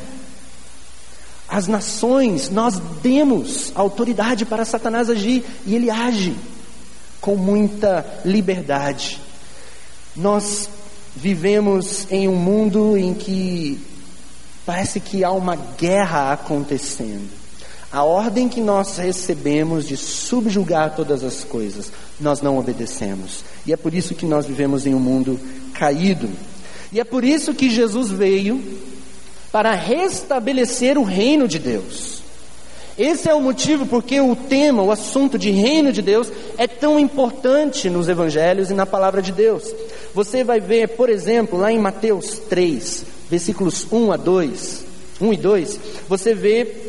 As 1.45 1.67
nações, 1.67 2.49
nós 2.49 2.79
demos 3.01 3.73
autoridade 3.75 4.45
para 4.45 4.63
Satanás 4.63 5.09
agir 5.09 5.43
e 5.65 5.75
ele 5.75 5.89
age 5.89 6.37
com 7.19 7.35
muita 7.35 8.05
liberdade. 8.23 9.19
Nós 10.15 10.69
vivemos 11.13 12.09
em 12.09 12.29
um 12.29 12.35
mundo 12.35 12.97
em 12.97 13.13
que 13.13 13.77
parece 14.65 15.01
que 15.01 15.21
há 15.21 15.31
uma 15.31 15.57
guerra 15.77 16.31
acontecendo. 16.31 17.36
A 17.91 18.03
ordem 18.03 18.49
que 18.49 18.59
nós 18.59 18.97
recebemos 18.97 19.87
de 19.87 19.95
subjugar 19.95 20.95
todas 20.95 21.23
as 21.23 21.43
coisas, 21.43 21.91
nós 22.19 22.41
não 22.41 22.57
obedecemos. 22.57 23.43
E 23.65 23.71
é 23.71 23.77
por 23.77 23.93
isso 23.93 24.13
que 24.13 24.25
nós 24.25 24.45
vivemos 24.45 24.85
em 24.85 24.93
um 24.93 24.99
mundo 24.99 25.39
caído. 25.73 26.29
E 26.91 26.99
é 26.99 27.03
por 27.03 27.23
isso 27.23 27.53
que 27.53 27.69
Jesus 27.69 28.09
veio 28.09 28.61
para 29.51 29.73
restabelecer 29.73 30.97
o 30.97 31.03
reino 31.03 31.47
de 31.47 31.59
Deus. 31.59 32.21
Esse 32.97 33.29
é 33.29 33.33
o 33.33 33.39
motivo 33.39 33.85
porque 33.85 34.19
o 34.19 34.35
tema, 34.35 34.81
o 34.81 34.91
assunto 34.91 35.37
de 35.37 35.51
reino 35.51 35.93
de 35.93 36.01
Deus 36.01 36.31
é 36.57 36.67
tão 36.67 36.99
importante 36.99 37.89
nos 37.89 38.09
evangelhos 38.09 38.71
e 38.71 38.73
na 38.73 38.87
palavra 38.87 39.21
de 39.21 39.31
Deus. 39.31 39.71
Você 40.15 40.43
vai 40.43 40.59
ver, 40.59 40.89
por 40.89 41.07
exemplo, 41.07 41.59
lá 41.59 41.71
em 41.71 41.77
Mateus 41.77 42.39
3, 42.49 43.05
versículos 43.29 43.85
1 43.91 44.11
a 44.11 44.17
2, 44.17 44.85
1 45.21 45.33
e 45.33 45.37
2, 45.37 45.79
você 46.09 46.33
vê 46.33 46.86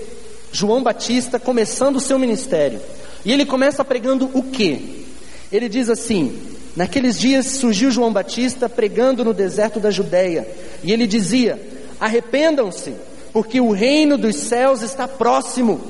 João 0.52 0.82
Batista 0.82 1.38
começando 1.38 1.96
o 1.96 2.00
seu 2.00 2.18
ministério. 2.18 2.80
E 3.24 3.32
ele 3.32 3.44
começa 3.44 3.84
pregando 3.84 4.30
o 4.32 4.42
quê? 4.42 5.04
Ele 5.50 5.68
diz 5.68 5.88
assim: 5.88 6.38
Naqueles 6.76 7.18
dias 7.18 7.46
surgiu 7.46 7.90
João 7.90 8.12
Batista 8.12 8.68
pregando 8.68 9.24
no 9.24 9.34
deserto 9.34 9.80
da 9.80 9.90
Judéia, 9.90 10.46
e 10.82 10.92
ele 10.92 11.06
dizia: 11.06 11.60
Arrependam-se, 11.98 12.94
porque 13.32 13.60
o 13.60 13.70
reino 13.70 14.16
dos 14.16 14.36
céus 14.36 14.82
está 14.82 15.08
próximo. 15.08 15.80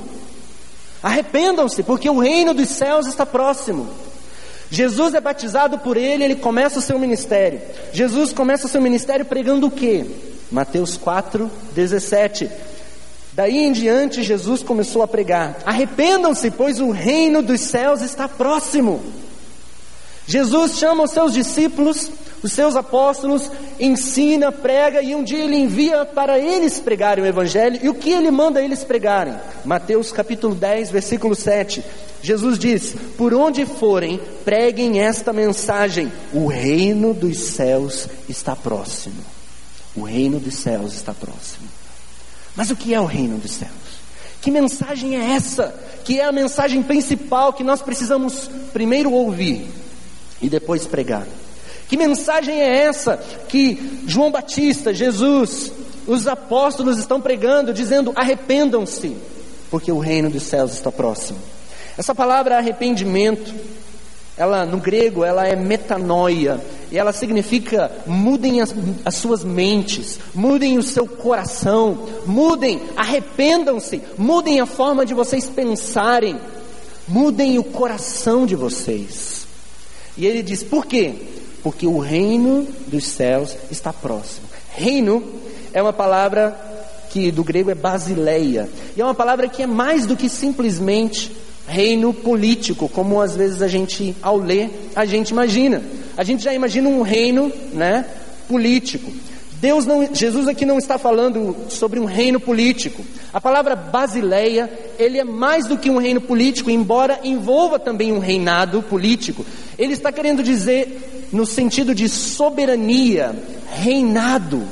Arrependam-se, 1.03 1.83
porque 1.83 2.09
o 2.09 2.19
reino 2.19 2.55
dos 2.55 2.69
céus 2.69 3.07
está 3.07 3.25
próximo. 3.25 3.88
Jesus 4.71 5.15
é 5.15 5.21
batizado 5.21 5.79
por 5.79 5.97
ele, 5.97 6.25
ele 6.25 6.37
começa 6.37 6.79
o 6.79 6.83
seu 6.83 6.99
ministério. 6.99 7.61
Jesus 7.93 8.33
começa 8.33 8.67
o 8.67 8.69
seu 8.69 8.83
ministério 8.83 9.25
pregando 9.25 9.67
o 9.67 9.71
quê? 9.71 10.05
Mateus 10.50 10.97
4, 10.97 11.50
17. 11.75 12.50
Daí 13.38 13.59
em 13.59 13.71
diante, 13.71 14.25
Jesus 14.25 14.64
começou 14.64 15.00
a 15.00 15.07
pregar: 15.07 15.59
Arrependam-se, 15.64 16.50
pois 16.50 16.80
o 16.80 16.90
reino 16.90 17.40
dos 17.40 17.61
céus 17.61 18.02
está 18.02 18.26
próximo. 18.26 19.00
Jesus 20.26 20.76
chama 20.76 21.04
os 21.04 21.12
seus 21.12 21.35
discípulos, 21.35 22.11
os 22.42 22.50
seus 22.50 22.75
apóstolos, 22.75 23.49
ensina, 23.78 24.50
prega 24.50 25.00
e 25.02 25.14
um 25.14 25.23
dia 25.23 25.45
ele 25.45 25.54
envia 25.54 26.04
para 26.04 26.37
eles 26.37 26.80
pregarem 26.80 27.23
o 27.23 27.26
Evangelho. 27.28 27.78
E 27.80 27.88
o 27.88 27.95
que 27.95 28.11
ele 28.11 28.33
manda 28.33 28.61
eles 28.61 28.83
pregarem? 28.83 29.37
Mateus 29.64 30.11
capítulo 30.11 30.57
10, 30.57 30.90
versículo 30.90 31.37
7. 31.37 31.85
Jesus 32.21 32.59
diz: 32.59 32.97
Por 33.16 33.33
onde 33.33 33.64
forem, 33.64 34.21
preguem 34.45 34.99
esta 34.99 35.33
mensagem: 35.33 36.12
O 36.33 36.49
reino 36.49 37.14
dos 37.14 37.38
céus 37.38 38.09
está 38.28 38.57
próximo. 38.57 39.23
O 39.95 40.02
reino 40.02 40.40
dos 40.40 40.57
céus 40.57 40.92
está 40.95 41.14
próximo. 41.14 41.77
Mas 42.59 42.73
o 42.73 42.77
que 42.77 42.93
é 42.93 43.00
o 43.00 43.05
reino 43.05 43.38
dos 43.38 43.53
céus? 43.53 43.71
Que 44.43 44.50
mensagem 44.50 45.17
é 45.17 45.37
essa? 45.37 45.73
Que 46.05 46.19
é 46.19 46.25
a 46.25 46.33
mensagem 46.33 46.83
principal 46.83 47.53
que 47.53 47.62
nós 47.62 47.81
precisamos 47.81 48.50
primeiro 48.73 49.12
ouvir 49.12 49.65
e 50.43 50.49
depois 50.49 50.85
pregar. 50.85 51.25
Que 51.88 51.97
mensagem 51.97 52.61
é 52.61 52.79
essa 52.79 53.17
que 53.49 54.03
João 54.09 54.33
Batista, 54.33 54.93
Jesus, 54.93 55.71
os 56.05 56.27
apóstolos 56.27 56.99
estão 56.99 57.21
pregando, 57.21 57.73
dizendo: 57.73 58.12
arrependam-se, 58.17 59.17
porque 59.71 59.93
o 59.93 60.00
reino 60.00 60.29
dos 60.29 60.43
céus 60.43 60.73
está 60.73 60.91
próximo. 60.91 61.38
Essa 61.97 62.12
palavra 62.12 62.59
arrependimento 62.59 63.55
ela 64.38 64.64
no 64.64 64.78
grego 64.78 65.25
ela 65.25 65.47
é 65.47 65.57
metanoia 65.57 66.61
e 66.90 66.97
ela 66.97 67.12
significa 67.12 67.90
mudem 68.07 68.61
as, 68.61 68.75
as 69.04 69.16
suas 69.16 69.45
mentes, 69.45 70.18
mudem 70.35 70.78
o 70.78 70.83
seu 70.83 71.07
coração, 71.07 72.07
mudem, 72.25 72.80
arrependam-se, 72.97 74.00
mudem 74.16 74.61
a 74.61 74.66
forma 74.66 75.04
de 75.04 75.12
vocês 75.12 75.49
pensarem, 75.49 76.38
mudem 77.07 77.59
o 77.59 77.64
coração 77.64 78.47
de 78.47 78.54
vocês. 78.54 79.47
E 80.16 80.25
ele 80.25 80.42
diz: 80.42 80.62
por 80.62 80.87
quê? 80.87 81.14
Porque 81.62 81.87
o 81.87 81.99
reino 81.99 82.66
dos 82.87 83.07
céus 83.07 83.57
está 83.71 83.92
próximo. 83.92 84.47
Reino 84.71 85.23
é 85.73 85.83
uma 85.83 85.92
palavra 85.92 86.57
que 87.11 87.30
do 87.30 87.42
grego 87.42 87.71
é 87.71 87.75
basileia, 87.75 88.68
e 88.97 89.00
é 89.00 89.04
uma 89.04 89.14
palavra 89.14 89.49
que 89.49 89.62
é 89.62 89.66
mais 89.66 90.07
do 90.07 90.16
que 90.16 90.28
simplesmente 90.28 91.33
reino 91.69 92.15
político, 92.15 92.89
como 92.89 93.21
às 93.21 93.37
vezes 93.37 93.61
a 93.61 93.69
gente, 93.69 94.17
ao 94.23 94.39
ler, 94.39 94.91
a 94.97 95.05
gente 95.05 95.31
imagina. 95.31 95.83
A 96.17 96.25
gente 96.25 96.43
já 96.43 96.53
imagina 96.53 96.89
um 96.89 97.03
reino, 97.03 97.53
né, 97.75 98.07
político. 98.49 99.13
Deus 99.61 99.85
não, 99.85 100.09
Jesus 100.15 100.49
aqui 100.49 100.65
não 100.65 100.79
está 100.79 100.97
falando 100.99 101.55
sobre 101.69 102.01
um 102.01 102.05
reino 102.05 102.41
político. 102.41 103.05
A 103.33 103.41
palavra 103.41 103.77
basileia, 103.77 104.71
ele 104.99 105.19
é 105.19 105.25
mais 105.25 105.67
do 105.67 105.77
que 105.77 105.91
um 105.91 105.99
reino 105.99 106.21
político, 106.21 106.71
embora 106.71 107.21
envolva 107.23 107.79
também 107.79 108.13
um 108.13 108.19
reinado 108.19 108.83
político. 108.83 109.45
Ele 109.77 109.93
está 109.93 110.11
querendo 110.11 110.43
dizer 110.43 111.29
no 111.33 111.45
sentido 111.45 111.95
de 111.95 112.09
soberania, 112.09 113.35
reinado. 113.71 114.63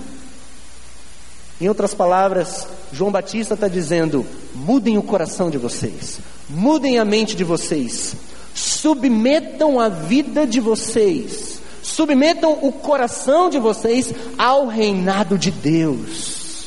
Em 1.61 1.69
outras 1.69 1.95
palavras, 1.95 2.67
João 2.93 3.11
Batista 3.11 3.55
está 3.55 3.69
dizendo: 3.69 4.27
mudem 4.55 4.99
o 4.99 5.03
coração 5.03 5.51
de 5.51 5.59
vocês, 5.59 6.21
Mudem 6.49 6.99
a 6.99 7.05
mente 7.05 7.35
de 7.35 7.45
vocês. 7.45 8.15
Submetam 8.55 9.81
a 9.81 9.89
vida 9.89 10.47
de 10.47 10.61
vocês. 10.61 11.61
Submetam 11.83 12.59
o 12.63 12.73
coração 12.73 13.51
de 13.51 13.59
vocês 13.59 14.13
ao 14.39 14.67
reinado 14.67 15.37
de 15.37 15.51
Deus. 15.51 16.67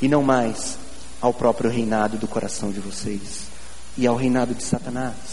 E 0.00 0.08
não 0.08 0.22
mais 0.22 0.78
ao 1.20 1.32
próprio 1.32 1.70
reinado 1.70 2.16
do 2.16 2.26
coração 2.26 2.70
de 2.70 2.80
vocês 2.80 3.46
e 3.96 4.06
ao 4.06 4.16
reinado 4.16 4.54
de 4.54 4.62
Satanás. 4.62 5.31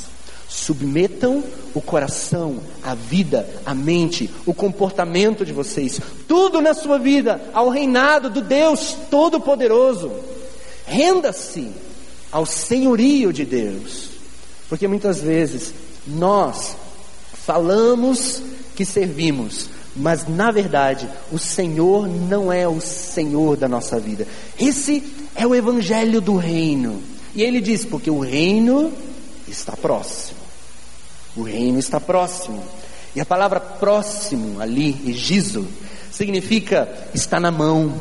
Submetam 0.49 1.43
o 1.75 1.81
coração, 1.81 2.59
a 2.83 2.95
vida, 2.95 3.47
a 3.63 3.75
mente, 3.75 4.29
o 4.45 4.53
comportamento 4.53 5.45
de 5.45 5.53
vocês, 5.53 6.01
tudo 6.27 6.59
na 6.59 6.73
sua 6.73 6.97
vida 6.97 7.39
ao 7.53 7.69
reinado 7.69 8.29
do 8.29 8.41
Deus 8.41 8.97
Todo-Poderoso. 9.11 10.11
Renda-se 10.85 11.69
ao 12.31 12.45
senhorio 12.45 13.31
de 13.31 13.45
Deus, 13.45 14.09
porque 14.67 14.87
muitas 14.87 15.21
vezes 15.21 15.71
nós 16.07 16.75
falamos 17.45 18.41
que 18.75 18.83
servimos, 18.85 19.69
mas 19.95 20.27
na 20.27 20.49
verdade 20.51 21.07
o 21.31 21.37
Senhor 21.37 22.07
não 22.07 22.51
é 22.51 22.67
o 22.67 22.81
Senhor 22.81 23.55
da 23.55 23.67
nossa 23.67 23.99
vida. 23.99 24.27
Esse 24.59 25.03
é 25.35 25.45
o 25.45 25.53
Evangelho 25.53 26.19
do 26.21 26.37
Reino. 26.37 27.01
E 27.35 27.43
ele 27.43 27.61
diz: 27.61 27.85
porque 27.85 28.09
o 28.09 28.19
reino 28.19 28.91
está 29.47 29.75
próximo. 29.75 30.38
O 31.39 31.43
reino 31.43 31.79
está 31.79 32.01
próximo. 32.01 32.61
E 33.15 33.21
a 33.21 33.25
palavra 33.25 33.61
próximo 33.61 34.59
ali, 34.59 34.93
egizo, 35.07 35.65
significa 36.11 36.87
está 37.13 37.39
na 37.39 37.49
mão, 37.49 37.93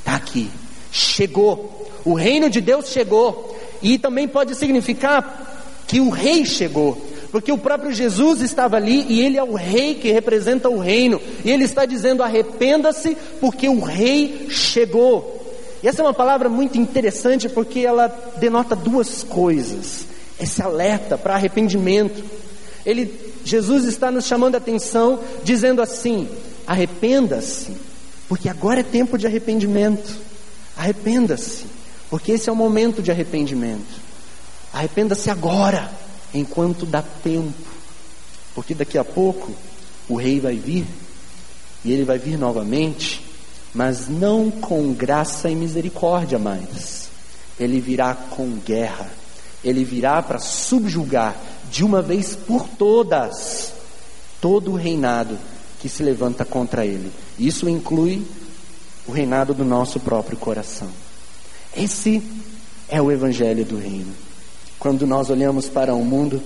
está 0.00 0.16
aqui, 0.16 0.50
chegou. 0.90 1.88
O 2.04 2.14
reino 2.14 2.50
de 2.50 2.60
Deus 2.60 2.88
chegou. 2.88 3.56
E 3.80 3.98
também 3.98 4.26
pode 4.26 4.56
significar 4.56 5.84
que 5.86 6.00
o 6.00 6.10
rei 6.10 6.44
chegou. 6.44 7.00
Porque 7.30 7.52
o 7.52 7.58
próprio 7.58 7.92
Jesus 7.92 8.40
estava 8.40 8.76
ali 8.76 9.06
e 9.08 9.20
ele 9.20 9.36
é 9.36 9.44
o 9.44 9.54
rei 9.54 9.94
que 9.94 10.10
representa 10.10 10.68
o 10.68 10.78
reino. 10.78 11.20
E 11.44 11.50
ele 11.52 11.62
está 11.62 11.84
dizendo: 11.84 12.20
arrependa-se, 12.20 13.16
porque 13.40 13.68
o 13.68 13.78
rei 13.78 14.48
chegou. 14.50 15.54
E 15.84 15.88
essa 15.88 16.02
é 16.02 16.04
uma 16.04 16.14
palavra 16.14 16.48
muito 16.48 16.78
interessante 16.78 17.48
porque 17.48 17.80
ela 17.80 18.08
denota 18.38 18.74
duas 18.74 19.22
coisas. 19.22 20.04
Esse 20.40 20.60
alerta 20.62 21.16
para 21.16 21.34
arrependimento. 21.34 22.35
Ele, 22.86 23.12
Jesus 23.44 23.84
está 23.84 24.12
nos 24.12 24.26
chamando 24.26 24.54
a 24.54 24.58
atenção, 24.58 25.20
dizendo 25.42 25.82
assim: 25.82 26.28
arrependa-se, 26.64 27.72
porque 28.28 28.48
agora 28.48 28.80
é 28.80 28.84
tempo 28.84 29.18
de 29.18 29.26
arrependimento. 29.26 30.16
Arrependa-se, 30.76 31.64
porque 32.08 32.32
esse 32.32 32.48
é 32.48 32.52
o 32.52 32.56
momento 32.56 33.02
de 33.02 33.10
arrependimento. 33.10 34.06
Arrependa-se 34.72 35.28
agora, 35.28 35.90
enquanto 36.32 36.86
dá 36.86 37.02
tempo, 37.02 37.52
porque 38.54 38.74
daqui 38.74 38.96
a 38.96 39.04
pouco 39.04 39.52
o 40.08 40.14
rei 40.14 40.38
vai 40.38 40.54
vir 40.54 40.86
e 41.84 41.92
ele 41.92 42.04
vai 42.04 42.18
vir 42.18 42.38
novamente, 42.38 43.24
mas 43.74 44.08
não 44.08 44.50
com 44.50 44.92
graça 44.92 45.50
e 45.50 45.56
misericórdia 45.56 46.38
mais. 46.38 47.08
Ele 47.58 47.80
virá 47.80 48.14
com 48.14 48.48
guerra, 48.64 49.10
ele 49.64 49.82
virá 49.82 50.22
para 50.22 50.38
subjugar 50.38 51.34
de 51.76 51.84
uma 51.84 52.00
vez 52.00 52.34
por 52.34 52.66
todas 52.66 53.70
todo 54.40 54.70
o 54.70 54.76
reinado 54.76 55.38
que 55.78 55.90
se 55.90 56.02
levanta 56.02 56.42
contra 56.42 56.86
ele. 56.86 57.12
Isso 57.38 57.68
inclui 57.68 58.26
o 59.06 59.12
reinado 59.12 59.52
do 59.52 59.62
nosso 59.62 60.00
próprio 60.00 60.38
coração. 60.38 60.88
Esse 61.76 62.22
é 62.88 63.02
o 63.02 63.12
evangelho 63.12 63.62
do 63.62 63.76
reino. 63.76 64.14
Quando 64.78 65.06
nós 65.06 65.28
olhamos 65.28 65.68
para 65.68 65.94
o 65.94 66.02
mundo 66.02 66.42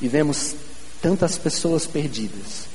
e 0.00 0.08
vemos 0.08 0.56
tantas 1.00 1.38
pessoas 1.38 1.86
perdidas, 1.86 2.66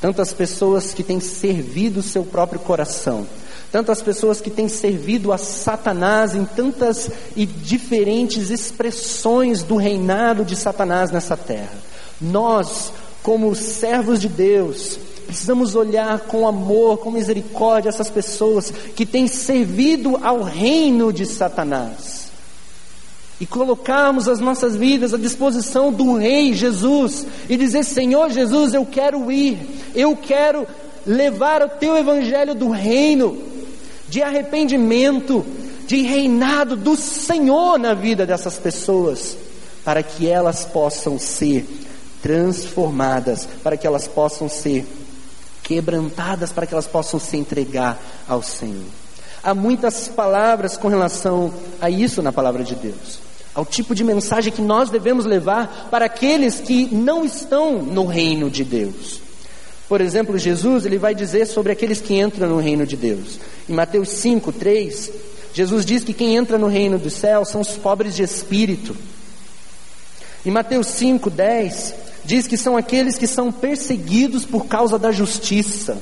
tantas 0.00 0.32
pessoas 0.32 0.94
que 0.94 1.02
têm 1.02 1.20
servido 1.20 2.00
o 2.00 2.02
seu 2.02 2.24
próprio 2.24 2.60
coração, 2.60 3.26
tantas 3.72 4.02
pessoas 4.02 4.38
que 4.38 4.50
têm 4.50 4.68
servido 4.68 5.32
a 5.32 5.38
Satanás 5.38 6.34
em 6.34 6.44
tantas 6.44 7.10
e 7.34 7.46
diferentes 7.46 8.50
expressões 8.50 9.62
do 9.62 9.76
reinado 9.76 10.44
de 10.44 10.54
Satanás 10.54 11.10
nessa 11.10 11.38
terra. 11.38 11.72
Nós, 12.20 12.92
como 13.22 13.54
servos 13.56 14.20
de 14.20 14.28
Deus, 14.28 14.98
precisamos 15.26 15.74
olhar 15.74 16.20
com 16.20 16.46
amor, 16.46 16.98
com 16.98 17.10
misericórdia 17.10 17.88
essas 17.88 18.10
pessoas 18.10 18.70
que 18.94 19.06
têm 19.06 19.26
servido 19.26 20.20
ao 20.22 20.42
reino 20.42 21.10
de 21.10 21.24
Satanás. 21.24 22.30
E 23.40 23.46
colocarmos 23.46 24.28
as 24.28 24.38
nossas 24.38 24.76
vidas 24.76 25.14
à 25.14 25.18
disposição 25.18 25.90
do 25.90 26.14
Rei 26.16 26.52
Jesus 26.52 27.26
e 27.48 27.56
dizer: 27.56 27.84
Senhor 27.84 28.30
Jesus, 28.30 28.74
eu 28.74 28.84
quero 28.84 29.32
ir, 29.32 29.58
eu 29.94 30.14
quero 30.14 30.66
levar 31.04 31.62
o 31.62 31.68
teu 31.70 31.96
evangelho 31.96 32.54
do 32.54 32.68
reino 32.68 33.51
de 34.12 34.22
arrependimento, 34.22 35.42
de 35.86 36.02
reinado 36.02 36.76
do 36.76 36.94
Senhor 36.94 37.78
na 37.78 37.94
vida 37.94 38.26
dessas 38.26 38.58
pessoas, 38.58 39.38
para 39.82 40.02
que 40.02 40.28
elas 40.28 40.66
possam 40.66 41.18
ser 41.18 41.66
transformadas, 42.20 43.48
para 43.62 43.74
que 43.74 43.86
elas 43.86 44.06
possam 44.06 44.50
ser 44.50 44.86
quebrantadas, 45.62 46.52
para 46.52 46.66
que 46.66 46.74
elas 46.74 46.86
possam 46.86 47.18
se 47.18 47.38
entregar 47.38 47.98
ao 48.28 48.42
Senhor. 48.42 48.84
Há 49.42 49.54
muitas 49.54 50.08
palavras 50.08 50.76
com 50.76 50.88
relação 50.88 51.50
a 51.80 51.88
isso 51.88 52.20
na 52.20 52.30
palavra 52.30 52.62
de 52.62 52.74
Deus, 52.74 53.18
ao 53.54 53.64
tipo 53.64 53.94
de 53.94 54.04
mensagem 54.04 54.52
que 54.52 54.60
nós 54.60 54.90
devemos 54.90 55.24
levar 55.24 55.88
para 55.90 56.04
aqueles 56.04 56.60
que 56.60 56.94
não 56.94 57.24
estão 57.24 57.78
no 57.78 58.04
reino 58.04 58.50
de 58.50 58.62
Deus. 58.62 59.21
Por 59.92 60.00
exemplo, 60.00 60.38
Jesus 60.38 60.86
ele 60.86 60.96
vai 60.96 61.14
dizer 61.14 61.46
sobre 61.46 61.70
aqueles 61.70 62.00
que 62.00 62.18
entram 62.18 62.48
no 62.48 62.58
reino 62.58 62.86
de 62.86 62.96
Deus. 62.96 63.38
Em 63.68 63.74
Mateus 63.74 64.08
5, 64.08 64.50
3, 64.50 65.10
Jesus 65.52 65.84
diz 65.84 66.02
que 66.02 66.14
quem 66.14 66.34
entra 66.34 66.56
no 66.56 66.66
reino 66.66 66.98
dos 66.98 67.12
céus 67.12 67.50
são 67.50 67.60
os 67.60 67.72
pobres 67.72 68.16
de 68.16 68.22
espírito. 68.22 68.96
Em 70.46 70.50
Mateus 70.50 70.86
5, 70.86 71.28
10, 71.28 71.94
diz 72.24 72.46
que 72.46 72.56
são 72.56 72.74
aqueles 72.74 73.18
que 73.18 73.26
são 73.26 73.52
perseguidos 73.52 74.46
por 74.46 74.64
causa 74.64 74.98
da 74.98 75.12
justiça. 75.12 76.00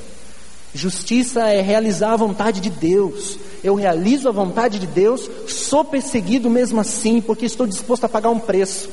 Justiça 0.73 1.49
é 1.49 1.59
realizar 1.59 2.13
a 2.13 2.15
vontade 2.15 2.61
de 2.61 2.69
Deus. 2.69 3.37
Eu 3.61 3.75
realizo 3.75 4.29
a 4.29 4.31
vontade 4.31 4.79
de 4.79 4.87
Deus, 4.87 5.29
sou 5.49 5.83
perseguido 5.83 6.49
mesmo 6.49 6.79
assim, 6.79 7.19
porque 7.19 7.45
estou 7.45 7.67
disposto 7.67 8.05
a 8.05 8.09
pagar 8.09 8.29
um 8.29 8.39
preço. 8.39 8.87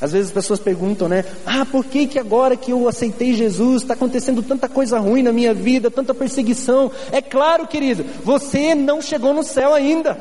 Às 0.00 0.12
vezes 0.12 0.28
as 0.28 0.34
pessoas 0.34 0.58
perguntam, 0.58 1.08
né? 1.08 1.24
Ah, 1.44 1.66
por 1.66 1.84
que, 1.84 2.06
que 2.06 2.18
agora 2.18 2.56
que 2.56 2.72
eu 2.72 2.88
aceitei 2.88 3.34
Jesus 3.34 3.82
está 3.82 3.92
acontecendo 3.92 4.42
tanta 4.42 4.66
coisa 4.66 4.98
ruim 4.98 5.22
na 5.22 5.32
minha 5.32 5.52
vida, 5.52 5.90
tanta 5.90 6.14
perseguição? 6.14 6.90
É 7.12 7.20
claro, 7.20 7.66
querido, 7.66 8.04
você 8.24 8.74
não 8.74 9.02
chegou 9.02 9.34
no 9.34 9.42
céu 9.42 9.74
ainda. 9.74 10.18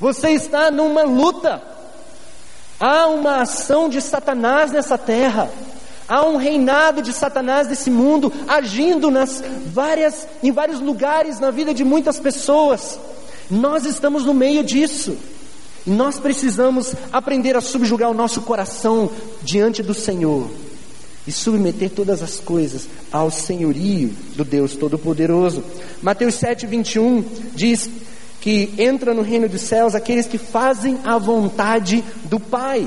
Você 0.00 0.30
está 0.30 0.70
numa 0.70 1.02
luta. 1.02 1.62
Há 2.80 3.06
uma 3.08 3.42
ação 3.42 3.88
de 3.88 4.00
Satanás 4.00 4.72
nessa 4.72 4.96
terra. 4.96 5.50
Há 6.08 6.24
um 6.24 6.36
reinado 6.36 7.02
de 7.02 7.12
Satanás 7.12 7.68
nesse 7.68 7.90
mundo 7.90 8.32
agindo 8.48 9.10
nas 9.10 9.42
várias, 9.66 10.26
em 10.42 10.50
vários 10.52 10.80
lugares 10.80 11.38
na 11.38 11.50
vida 11.50 11.74
de 11.74 11.84
muitas 11.84 12.18
pessoas. 12.18 12.98
Nós 13.50 13.84
estamos 13.84 14.24
no 14.24 14.32
meio 14.32 14.64
disso. 14.64 15.16
Nós 15.86 16.18
precisamos 16.18 16.94
aprender 17.12 17.56
a 17.56 17.60
subjugar 17.60 18.10
o 18.10 18.14
nosso 18.14 18.40
coração 18.42 19.10
diante 19.42 19.82
do 19.82 19.92
Senhor 19.92 20.48
e 21.26 21.32
submeter 21.32 21.90
todas 21.90 22.22
as 22.22 22.40
coisas 22.40 22.88
ao 23.12 23.30
senhorio 23.30 24.10
do 24.34 24.44
Deus 24.44 24.74
Todo-Poderoso. 24.76 25.62
Mateus 26.02 26.36
7, 26.36 26.66
21 26.66 27.24
diz 27.54 27.88
que 28.40 28.72
entra 28.78 29.12
no 29.12 29.22
reino 29.22 29.48
dos 29.48 29.62
céus 29.62 29.94
aqueles 29.94 30.26
que 30.26 30.38
fazem 30.38 30.98
a 31.04 31.18
vontade 31.18 32.02
do 32.24 32.40
Pai. 32.40 32.86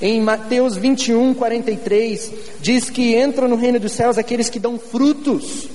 Em 0.00 0.20
Mateus 0.20 0.76
21, 0.76 1.34
43, 1.34 2.32
diz 2.60 2.88
que 2.88 3.20
entram 3.20 3.48
no 3.48 3.56
reino 3.56 3.78
dos 3.78 3.92
céus 3.92 4.16
aqueles 4.16 4.48
que 4.48 4.58
dão 4.58 4.78
frutos. 4.78 5.68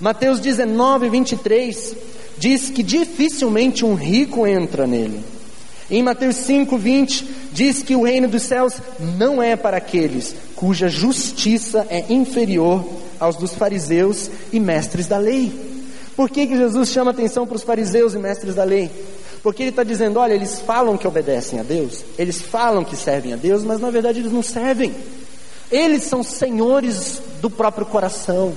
Mateus 0.00 0.38
19, 0.38 1.08
23 1.08 1.96
diz 2.38 2.70
que 2.70 2.82
dificilmente 2.82 3.84
um 3.84 3.94
rico 3.94 4.46
entra 4.46 4.86
nele. 4.86 5.20
Em 5.90 6.02
Mateus 6.02 6.36
5, 6.36 6.76
20, 6.76 7.28
diz 7.52 7.82
que 7.82 7.94
o 7.94 8.02
reino 8.02 8.26
dos 8.26 8.42
céus 8.42 8.74
não 9.16 9.40
é 9.42 9.54
para 9.54 9.76
aqueles 9.76 10.34
cuja 10.56 10.88
justiça 10.88 11.86
é 11.88 12.04
inferior 12.08 12.84
aos 13.20 13.36
dos 13.36 13.54
fariseus 13.54 14.30
e 14.52 14.58
mestres 14.58 15.06
da 15.06 15.18
lei. 15.18 15.52
Por 16.16 16.30
que, 16.30 16.46
que 16.46 16.56
Jesus 16.56 16.88
chama 16.88 17.10
atenção 17.10 17.46
para 17.46 17.56
os 17.56 17.62
fariseus 17.62 18.14
e 18.14 18.18
mestres 18.18 18.54
da 18.54 18.64
lei? 18.64 18.90
Porque 19.42 19.62
ele 19.62 19.70
está 19.70 19.84
dizendo: 19.84 20.18
olha, 20.18 20.32
eles 20.32 20.58
falam 20.58 20.96
que 20.96 21.06
obedecem 21.06 21.60
a 21.60 21.62
Deus, 21.62 22.02
eles 22.18 22.40
falam 22.40 22.82
que 22.82 22.96
servem 22.96 23.34
a 23.34 23.36
Deus, 23.36 23.62
mas 23.62 23.80
na 23.80 23.90
verdade 23.90 24.18
eles 24.18 24.32
não 24.32 24.42
servem. 24.42 24.92
Eles 25.70 26.04
são 26.04 26.22
senhores 26.22 27.20
do 27.40 27.50
próprio 27.50 27.86
coração. 27.86 28.56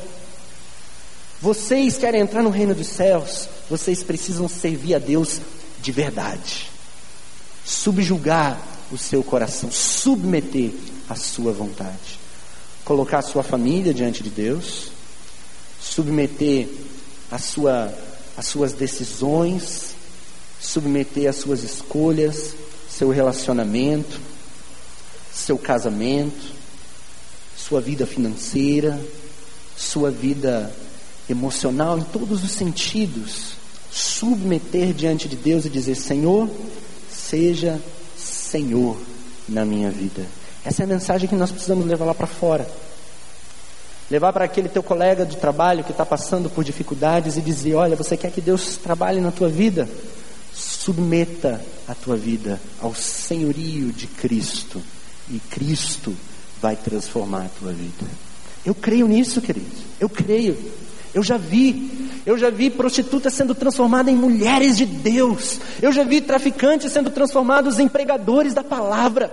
Vocês 1.41 1.97
querem 1.97 2.21
entrar 2.21 2.43
no 2.43 2.49
reino 2.49 2.75
dos 2.75 2.87
céus, 2.87 3.47
vocês 3.69 4.03
precisam 4.03 4.49
servir 4.49 4.95
a 4.95 4.99
Deus 4.99 5.39
de 5.81 5.91
verdade. 5.91 6.69
Subjugar 7.63 8.61
o 8.91 8.97
seu 8.97 9.23
coração, 9.23 9.71
submeter 9.71 10.71
a 11.07 11.15
sua 11.15 11.53
vontade. 11.53 12.19
Colocar 12.83 13.19
a 13.19 13.23
sua 13.23 13.43
família 13.43 13.93
diante 13.93 14.21
de 14.21 14.29
Deus, 14.29 14.91
submeter 15.79 16.67
a 17.31 17.37
sua, 17.37 17.93
as 18.35 18.45
suas 18.47 18.73
decisões, 18.73 19.95
submeter 20.59 21.29
as 21.29 21.37
suas 21.37 21.63
escolhas, 21.63 22.53
seu 22.89 23.09
relacionamento, 23.09 24.19
seu 25.31 25.57
casamento, 25.57 26.53
sua 27.55 27.79
vida 27.79 28.05
financeira, 28.05 28.99
sua 29.77 30.11
vida 30.11 30.73
emocional, 31.29 31.97
em 31.97 32.03
todos 32.03 32.43
os 32.43 32.51
sentidos, 32.51 33.53
submeter 33.91 34.93
diante 34.93 35.27
de 35.27 35.35
Deus 35.35 35.65
e 35.65 35.69
dizer: 35.69 35.95
Senhor, 35.95 36.49
seja 37.11 37.79
Senhor 38.17 38.97
na 39.47 39.65
minha 39.65 39.89
vida. 39.89 40.25
Essa 40.65 40.83
é 40.83 40.85
a 40.85 40.87
mensagem 40.87 41.27
que 41.27 41.35
nós 41.35 41.51
precisamos 41.51 41.85
levar 41.85 42.05
lá 42.05 42.13
para 42.13 42.27
fora. 42.27 42.67
Levar 44.09 44.33
para 44.33 44.45
aquele 44.45 44.67
teu 44.67 44.81
colega 44.81 45.25
de 45.25 45.37
trabalho 45.37 45.83
que 45.83 45.91
está 45.91 46.05
passando 46.05 46.49
por 46.49 46.63
dificuldades 46.63 47.37
e 47.37 47.41
dizer: 47.41 47.75
Olha, 47.75 47.95
você 47.95 48.17
quer 48.17 48.31
que 48.31 48.41
Deus 48.41 48.77
trabalhe 48.77 49.21
na 49.21 49.31
tua 49.31 49.49
vida? 49.49 49.87
Submeta 50.53 51.61
a 51.87 51.93
tua 51.93 52.17
vida 52.17 52.59
ao 52.81 52.93
senhorio 52.93 53.91
de 53.91 54.07
Cristo 54.07 54.81
e 55.29 55.39
Cristo 55.39 56.15
vai 56.61 56.75
transformar 56.75 57.45
a 57.45 57.59
tua 57.59 57.71
vida. 57.71 58.05
Eu 58.65 58.75
creio 58.75 59.07
nisso, 59.07 59.41
queridos. 59.41 59.79
Eu 59.99 60.09
creio. 60.09 60.57
Eu 61.13 61.23
já 61.23 61.37
vi. 61.37 62.09
Eu 62.25 62.37
já 62.37 62.49
vi 62.49 62.69
prostitutas 62.69 63.33
sendo 63.33 63.55
transformadas 63.55 64.13
em 64.13 64.17
mulheres 64.17 64.77
de 64.77 64.85
Deus. 64.85 65.59
Eu 65.81 65.91
já 65.91 66.03
vi 66.03 66.21
traficantes 66.21 66.91
sendo 66.91 67.09
transformados 67.09 67.79
em 67.79 67.87
pregadores 67.87 68.53
da 68.53 68.63
palavra. 68.63 69.31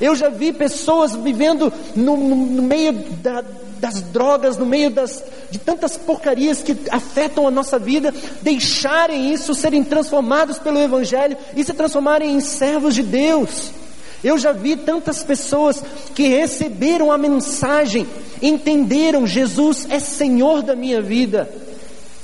Eu 0.00 0.14
já 0.16 0.28
vi 0.28 0.52
pessoas 0.52 1.14
vivendo 1.14 1.72
no, 1.94 2.16
no, 2.16 2.36
no 2.36 2.62
meio 2.62 2.92
da, 3.22 3.44
das 3.78 4.00
drogas, 4.00 4.56
no 4.56 4.66
meio 4.66 4.90
das, 4.90 5.22
de 5.50 5.58
tantas 5.58 5.96
porcarias 5.96 6.62
que 6.62 6.76
afetam 6.90 7.46
a 7.46 7.50
nossa 7.50 7.78
vida, 7.78 8.12
deixarem 8.42 9.32
isso, 9.32 9.54
serem 9.54 9.84
transformados 9.84 10.58
pelo 10.58 10.80
Evangelho 10.80 11.36
e 11.54 11.62
se 11.62 11.72
transformarem 11.72 12.34
em 12.34 12.40
servos 12.40 12.94
de 12.94 13.02
Deus. 13.02 13.70
Eu 14.24 14.38
já 14.38 14.52
vi 14.52 14.74
tantas 14.74 15.22
pessoas 15.22 15.82
que 16.14 16.26
receberam 16.26 17.12
a 17.12 17.18
mensagem, 17.18 18.06
entenderam 18.40 19.26
Jesus 19.26 19.86
é 19.90 20.00
Senhor 20.00 20.62
da 20.62 20.74
minha 20.74 21.02
vida 21.02 21.48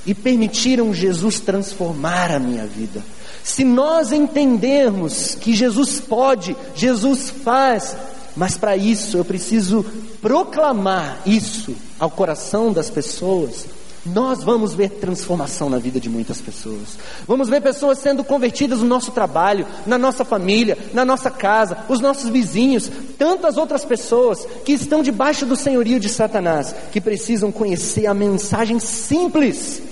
e 0.06 0.14
permitiram 0.14 0.94
Jesus 0.94 1.40
transformar 1.40 2.30
a 2.30 2.38
minha 2.38 2.64
vida. 2.64 3.02
Se 3.44 3.64
nós 3.64 4.12
entendermos 4.12 5.34
que 5.34 5.54
Jesus 5.54 6.00
pode, 6.00 6.56
Jesus 6.74 7.28
faz, 7.28 7.94
mas 8.34 8.56
para 8.56 8.76
isso 8.76 9.18
eu 9.18 9.24
preciso 9.24 9.84
proclamar 10.22 11.20
isso 11.26 11.74
ao 11.98 12.10
coração 12.10 12.72
das 12.72 12.88
pessoas, 12.88 13.66
nós 14.04 14.42
vamos 14.42 14.72
ver 14.72 14.90
transformação 14.90 15.68
na 15.68 15.78
vida 15.78 16.00
de 16.00 16.08
muitas 16.08 16.40
pessoas. 16.40 16.98
Vamos 17.26 17.48
ver 17.48 17.60
pessoas 17.60 17.98
sendo 17.98 18.24
convertidas 18.24 18.80
no 18.80 18.86
nosso 18.86 19.10
trabalho, 19.10 19.66
na 19.86 19.98
nossa 19.98 20.24
família, 20.24 20.78
na 20.94 21.04
nossa 21.04 21.30
casa, 21.30 21.84
os 21.88 22.00
nossos 22.00 22.30
vizinhos, 22.30 22.90
tantas 23.18 23.58
outras 23.58 23.84
pessoas 23.84 24.46
que 24.64 24.72
estão 24.72 25.02
debaixo 25.02 25.44
do 25.44 25.54
senhorio 25.54 26.00
de 26.00 26.08
Satanás, 26.08 26.74
que 26.90 27.00
precisam 27.00 27.52
conhecer 27.52 28.06
a 28.06 28.14
mensagem 28.14 28.80
simples. 28.80 29.82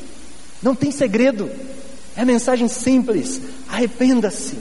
Não 0.62 0.74
tem 0.74 0.90
segredo. 0.90 1.50
É 2.16 2.22
a 2.22 2.26
mensagem 2.26 2.66
simples. 2.66 3.40
Arrependa-se. 3.68 4.58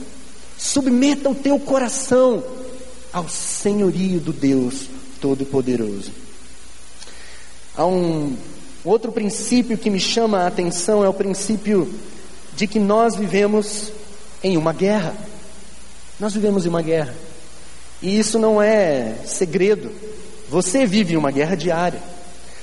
Submeta 0.58 1.30
o 1.30 1.34
teu 1.34 1.58
coração 1.58 2.44
ao 3.12 3.28
senhorio 3.28 4.20
do 4.20 4.32
Deus 4.32 4.88
Todo-Poderoso. 5.20 6.12
Há 7.74 7.86
um 7.86 8.36
outro 8.84 9.12
princípio 9.12 9.76
que 9.76 9.90
me 9.90 10.00
chama 10.00 10.40
a 10.40 10.46
atenção 10.46 11.04
é 11.04 11.08
o 11.08 11.14
princípio 11.14 11.92
de 12.54 12.66
que 12.66 12.78
nós 12.78 13.14
vivemos 13.16 13.90
em 14.42 14.56
uma 14.56 14.72
guerra. 14.72 15.14
Nós 16.18 16.34
vivemos 16.34 16.66
em 16.66 16.68
uma 16.68 16.82
guerra. 16.82 17.14
E 18.02 18.18
isso 18.18 18.38
não 18.38 18.60
é 18.60 19.14
segredo. 19.24 19.90
Você 20.48 20.86
vive 20.86 21.16
uma 21.16 21.30
guerra 21.30 21.56
diária. 21.56 22.00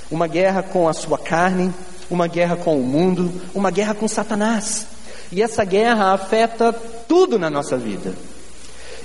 Uma 0.09 0.27
guerra 0.27 0.61
com 0.61 0.87
a 0.87 0.93
sua 0.93 1.17
carne, 1.17 1.73
uma 2.09 2.27
guerra 2.27 2.55
com 2.55 2.79
o 2.79 2.83
mundo, 2.83 3.31
uma 3.53 3.71
guerra 3.71 3.93
com 3.93 4.07
Satanás. 4.07 4.85
E 5.31 5.41
essa 5.41 5.63
guerra 5.63 6.13
afeta 6.13 6.71
tudo 7.07 7.39
na 7.39 7.49
nossa 7.49 7.77
vida. 7.77 8.13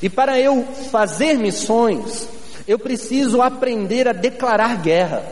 E 0.02 0.08
para 0.08 0.38
eu 0.38 0.66
fazer 0.90 1.34
missões, 1.34 2.28
eu 2.66 2.78
preciso 2.78 3.42
aprender 3.42 4.08
a 4.08 4.12
declarar 4.12 4.76
guerra. 4.80 5.24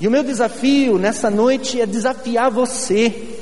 E 0.00 0.08
o 0.08 0.10
meu 0.10 0.22
desafio 0.22 0.98
nessa 0.98 1.28
noite 1.28 1.78
é 1.78 1.84
desafiar 1.84 2.50
você 2.50 3.38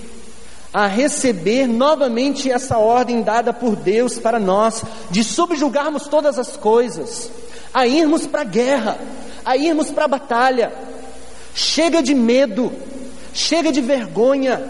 a 0.72 0.86
receber 0.86 1.66
novamente 1.66 2.50
essa 2.50 2.78
ordem 2.78 3.22
dada 3.22 3.52
por 3.52 3.76
Deus 3.76 4.18
para 4.18 4.40
nós, 4.40 4.82
de 5.10 5.22
subjugarmos 5.24 6.08
todas 6.08 6.38
as 6.38 6.56
coisas, 6.56 7.30
a 7.72 7.86
irmos 7.86 8.26
para 8.26 8.42
a 8.42 8.44
guerra, 8.44 8.98
a 9.44 9.56
irmos 9.56 9.90
para 9.90 10.04
a 10.04 10.08
batalha. 10.08 10.72
Chega 11.54 12.02
de 12.02 12.14
medo, 12.14 12.72
chega 13.32 13.72
de 13.72 13.80
vergonha, 13.80 14.62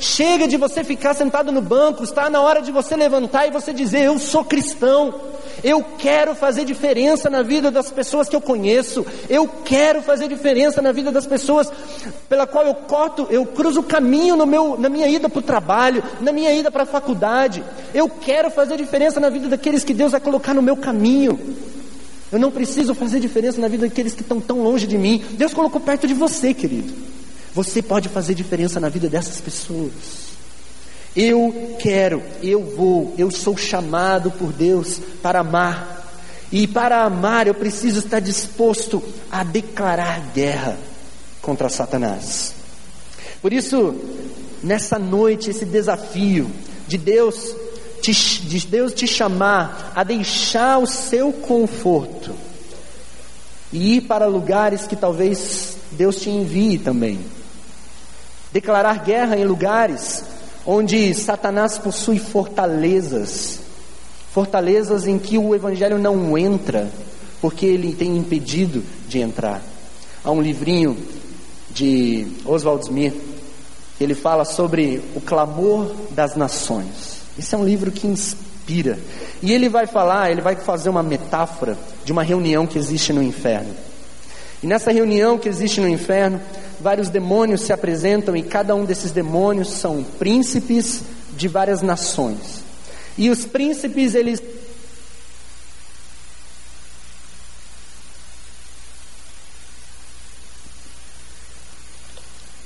chega 0.00 0.48
de 0.48 0.56
você 0.56 0.82
ficar 0.82 1.14
sentado 1.14 1.52
no 1.52 1.60
banco, 1.60 2.04
está 2.04 2.28
na 2.28 2.40
hora 2.40 2.60
de 2.60 2.72
você 2.72 2.96
levantar 2.96 3.46
e 3.46 3.50
você 3.50 3.72
dizer: 3.72 4.04
Eu 4.04 4.18
sou 4.18 4.44
cristão. 4.44 5.14
Eu 5.64 5.82
quero 5.82 6.34
fazer 6.34 6.66
diferença 6.66 7.30
na 7.30 7.40
vida 7.42 7.70
das 7.70 7.90
pessoas 7.90 8.28
que 8.28 8.36
eu 8.36 8.40
conheço. 8.40 9.04
Eu 9.30 9.48
quero 9.48 10.02
fazer 10.02 10.28
diferença 10.28 10.82
na 10.82 10.92
vida 10.92 11.10
das 11.10 11.26
pessoas 11.26 11.72
pela 12.28 12.46
qual 12.46 12.66
eu 12.66 12.74
corto, 12.74 13.26
eu 13.30 13.46
cruzo 13.46 13.80
o 13.80 13.82
caminho 13.82 14.36
no 14.36 14.44
meu, 14.44 14.78
na 14.78 14.90
minha 14.90 15.08
ida 15.08 15.26
para 15.26 15.38
o 15.38 15.42
trabalho, 15.42 16.04
na 16.20 16.32
minha 16.32 16.52
ida 16.52 16.70
para 16.70 16.82
a 16.82 16.86
faculdade. 16.86 17.64
Eu 17.94 18.10
quero 18.10 18.50
fazer 18.50 18.76
diferença 18.76 19.18
na 19.18 19.30
vida 19.30 19.48
daqueles 19.48 19.82
que 19.82 19.94
Deus 19.94 20.12
vai 20.12 20.20
colocar 20.20 20.52
no 20.52 20.60
meu 20.60 20.76
caminho. 20.76 21.40
Eu 22.30 22.38
não 22.38 22.50
preciso 22.50 22.94
fazer 22.94 23.18
diferença 23.18 23.58
na 23.58 23.68
vida 23.68 23.88
daqueles 23.88 24.12
que 24.12 24.20
estão 24.20 24.42
tão 24.42 24.62
longe 24.62 24.86
de 24.86 24.98
mim. 24.98 25.24
Deus 25.30 25.54
colocou 25.54 25.80
perto 25.80 26.06
de 26.06 26.12
você, 26.12 26.52
querido. 26.52 26.92
Você 27.54 27.80
pode 27.80 28.10
fazer 28.10 28.34
diferença 28.34 28.78
na 28.78 28.90
vida 28.90 29.08
dessas 29.08 29.40
pessoas. 29.40 30.23
Eu 31.16 31.76
quero, 31.78 32.22
eu 32.42 32.60
vou, 32.76 33.14
eu 33.16 33.30
sou 33.30 33.56
chamado 33.56 34.30
por 34.32 34.52
Deus 34.52 35.00
para 35.22 35.40
amar. 35.40 36.02
E 36.50 36.66
para 36.66 37.04
amar 37.04 37.46
eu 37.46 37.54
preciso 37.54 38.00
estar 38.00 38.20
disposto 38.20 39.02
a 39.30 39.44
declarar 39.44 40.32
guerra 40.34 40.76
contra 41.40 41.68
Satanás. 41.68 42.54
Por 43.40 43.52
isso, 43.52 43.94
nessa 44.62 44.98
noite, 44.98 45.50
esse 45.50 45.64
desafio 45.64 46.50
de 46.88 46.98
Deus 46.98 47.54
te, 48.00 48.12
de 48.12 48.66
Deus 48.66 48.92
te 48.92 49.06
chamar 49.06 49.92
a 49.94 50.02
deixar 50.02 50.78
o 50.78 50.86
seu 50.86 51.32
conforto 51.32 52.34
e 53.72 53.96
ir 53.96 54.00
para 54.02 54.26
lugares 54.26 54.86
que 54.86 54.96
talvez 54.96 55.76
Deus 55.92 56.16
te 56.20 56.30
envie 56.30 56.78
também. 56.78 57.20
Declarar 58.52 59.04
guerra 59.04 59.36
em 59.36 59.44
lugares 59.44 60.24
onde 60.66 61.12
Satanás 61.14 61.78
possui 61.78 62.18
fortalezas, 62.18 63.60
fortalezas 64.32 65.06
em 65.06 65.18
que 65.18 65.36
o 65.38 65.54
Evangelho 65.54 65.98
não 65.98 66.36
entra, 66.36 66.90
porque 67.40 67.66
ele 67.66 67.94
tem 67.94 68.16
impedido 68.16 68.82
de 69.08 69.20
entrar. 69.20 69.62
Há 70.24 70.30
um 70.30 70.40
livrinho 70.40 70.96
de 71.70 72.26
Oswald 72.44 72.84
Smith, 72.84 73.14
ele 74.00 74.14
fala 74.14 74.44
sobre 74.44 75.02
o 75.14 75.20
clamor 75.20 75.94
das 76.10 76.34
nações. 76.34 77.18
Esse 77.38 77.54
é 77.54 77.58
um 77.58 77.64
livro 77.64 77.90
que 77.90 78.06
inspira. 78.06 78.98
E 79.42 79.52
ele 79.52 79.68
vai 79.68 79.86
falar, 79.86 80.30
ele 80.30 80.40
vai 80.40 80.56
fazer 80.56 80.88
uma 80.88 81.02
metáfora 81.02 81.76
de 82.04 82.12
uma 82.12 82.22
reunião 82.22 82.66
que 82.66 82.78
existe 82.78 83.12
no 83.12 83.22
inferno. 83.22 83.74
E 84.62 84.66
nessa 84.66 84.90
reunião 84.90 85.38
que 85.38 85.48
existe 85.48 85.80
no 85.80 85.88
inferno, 85.88 86.40
vários 86.80 87.08
demônios 87.08 87.62
se 87.62 87.72
apresentam 87.72 88.36
e 88.36 88.42
cada 88.42 88.74
um 88.74 88.84
desses 88.84 89.10
demônios 89.10 89.70
são 89.70 90.02
príncipes 90.02 91.02
de 91.36 91.48
várias 91.48 91.82
nações. 91.82 92.62
E 93.16 93.30
os 93.30 93.44
príncipes, 93.44 94.14
eles 94.14 94.42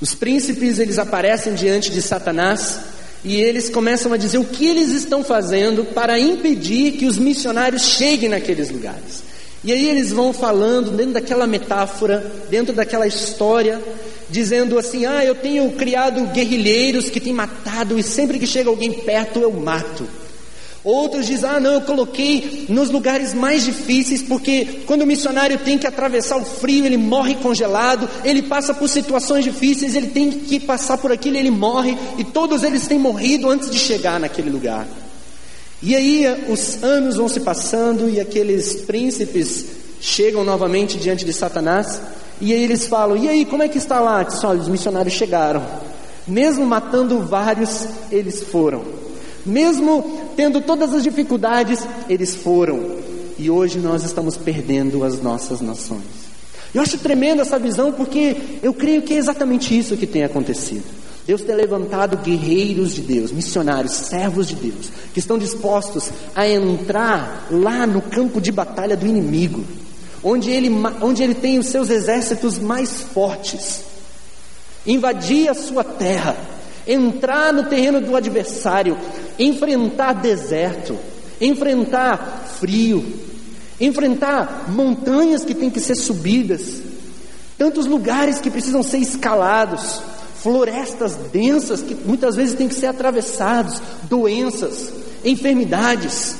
Os 0.01 0.15
príncipes, 0.15 0.79
eles 0.79 0.97
aparecem 0.97 1.53
diante 1.53 1.91
de 1.91 2.01
Satanás 2.01 2.79
e 3.23 3.35
eles 3.35 3.69
começam 3.69 4.13
a 4.13 4.17
dizer 4.17 4.37
o 4.37 4.45
que 4.45 4.65
eles 4.65 4.91
estão 4.91 5.23
fazendo 5.25 5.83
para 5.83 6.17
impedir 6.17 6.93
que 6.93 7.05
os 7.05 7.17
missionários 7.17 7.83
cheguem 7.83 8.29
naqueles 8.29 8.69
lugares. 8.69 9.28
E 9.63 9.73
aí 9.73 9.89
eles 9.89 10.11
vão 10.11 10.31
falando 10.31 10.91
dentro 10.91 11.13
daquela 11.13 11.45
metáfora, 11.45 12.25
dentro 12.49 12.73
daquela 12.73 13.05
história, 13.05 13.81
dizendo 14.29 14.79
assim: 14.79 15.05
Ah, 15.05 15.23
eu 15.25 15.35
tenho 15.35 15.69
criado 15.71 16.25
guerrilheiros 16.27 17.09
que 17.09 17.19
têm 17.19 17.33
matado 17.33 17.99
e 17.99 18.03
sempre 18.03 18.39
que 18.39 18.47
chega 18.47 18.69
alguém 18.69 18.91
perto 18.91 19.39
eu 19.39 19.51
mato. 19.51 20.07
Outros 20.81 21.27
dizem: 21.27 21.49
Ah, 21.49 21.59
não, 21.59 21.73
eu 21.73 21.81
coloquei 21.81 22.67
nos 22.69 22.89
lugares 22.89 23.33
mais 23.33 23.65
difíceis, 23.65 24.21
porque 24.21 24.83
quando 24.85 25.01
o 25.01 25.05
missionário 25.07 25.57
tem 25.59 25.77
que 25.77 25.85
atravessar 25.85 26.37
o 26.37 26.45
frio, 26.45 26.85
ele 26.85 26.97
morre 26.97 27.35
congelado, 27.35 28.07
ele 28.23 28.43
passa 28.43 28.73
por 28.73 28.87
situações 28.87 29.43
difíceis, 29.43 29.93
ele 29.93 30.07
tem 30.07 30.31
que 30.31 30.57
passar 30.57 30.97
por 30.97 31.11
aquilo, 31.11 31.35
ele 31.35 31.51
morre, 31.51 31.97
e 32.17 32.23
todos 32.23 32.63
eles 32.63 32.87
têm 32.87 32.97
morrido 32.97 33.49
antes 33.49 33.69
de 33.69 33.77
chegar 33.77 34.21
naquele 34.21 34.49
lugar. 34.49 34.87
E 35.81 35.95
aí 35.95 36.25
os 36.49 36.83
anos 36.83 37.15
vão 37.15 37.29
se 37.29 37.39
passando 37.39 38.09
e 38.09 38.19
aqueles 38.19 38.75
príncipes 38.81 39.65
chegam 40.01 40.43
novamente 40.43 40.97
diante 40.97 41.23
de 41.23 41.31
Satanás. 41.31 42.01
E 42.41 42.53
aí 42.53 42.63
eles 42.63 42.87
falam: 42.87 43.17
E 43.17 43.29
aí, 43.29 43.45
como 43.45 43.63
é 43.63 43.69
que 43.69 43.77
está 43.77 43.99
lá? 43.99 44.23
Diz, 44.23 44.43
Olha, 44.43 44.59
os 44.59 44.67
missionários 44.67 45.13
chegaram. 45.13 45.63
Mesmo 46.27 46.65
matando 46.65 47.21
vários, 47.21 47.87
eles 48.11 48.43
foram. 48.43 48.83
Mesmo 49.45 50.31
tendo 50.35 50.61
todas 50.61 50.93
as 50.93 51.01
dificuldades, 51.01 51.79
eles 52.09 52.35
foram. 52.35 52.97
E 53.37 53.49
hoje 53.49 53.79
nós 53.79 54.03
estamos 54.03 54.35
perdendo 54.35 55.03
as 55.03 55.21
nossas 55.21 55.61
nações. 55.61 56.29
Eu 56.75 56.81
acho 56.81 56.97
tremenda 56.99 57.41
essa 57.41 57.57
visão 57.57 57.91
porque 57.91 58.35
eu 58.61 58.73
creio 58.73 59.01
que 59.01 59.13
é 59.13 59.17
exatamente 59.17 59.75
isso 59.75 59.97
que 59.97 60.05
tem 60.05 60.23
acontecido. 60.23 60.83
Deus 61.29 61.43
tem 61.43 61.55
levantado 61.55 62.17
guerreiros 62.17 62.95
de 62.95 63.01
Deus, 63.01 63.31
missionários, 63.31 63.93
servos 63.93 64.47
de 64.47 64.55
Deus, 64.55 64.89
que 65.13 65.19
estão 65.19 65.37
dispostos 65.37 66.09
a 66.33 66.49
entrar 66.49 67.45
lá 67.51 67.85
no 67.85 68.01
campo 68.01 68.41
de 68.41 68.51
batalha 68.51 68.97
do 68.97 69.05
inimigo, 69.05 69.63
onde 70.23 70.49
ele, 70.49 70.71
onde 70.99 71.21
ele 71.21 71.35
tem 71.35 71.59
os 71.59 71.67
seus 71.67 71.91
exércitos 71.91 72.57
mais 72.57 73.01
fortes, 73.13 73.83
invadir 74.87 75.49
a 75.49 75.53
sua 75.53 75.83
terra, 75.83 76.35
entrar 76.87 77.53
no 77.53 77.65
terreno 77.65 78.01
do 78.01 78.15
adversário, 78.15 78.97
enfrentar 79.37 80.13
deserto, 80.13 80.97
enfrentar 81.39 82.47
frio, 82.59 83.05
enfrentar 83.79 84.65
montanhas 84.67 85.45
que 85.45 85.53
têm 85.53 85.69
que 85.69 85.79
ser 85.79 85.95
subidas, 85.95 86.81
tantos 87.55 87.85
lugares 87.85 88.41
que 88.41 88.49
precisam 88.49 88.81
ser 88.81 88.97
escalados, 88.97 90.01
florestas 90.41 91.15
densas 91.31 91.81
que 91.81 91.93
muitas 91.93 92.35
vezes 92.35 92.55
têm 92.55 92.67
que 92.67 92.75
ser 92.75 92.87
atravessados, 92.87 93.81
doenças, 94.03 94.91
enfermidades, 95.23 96.35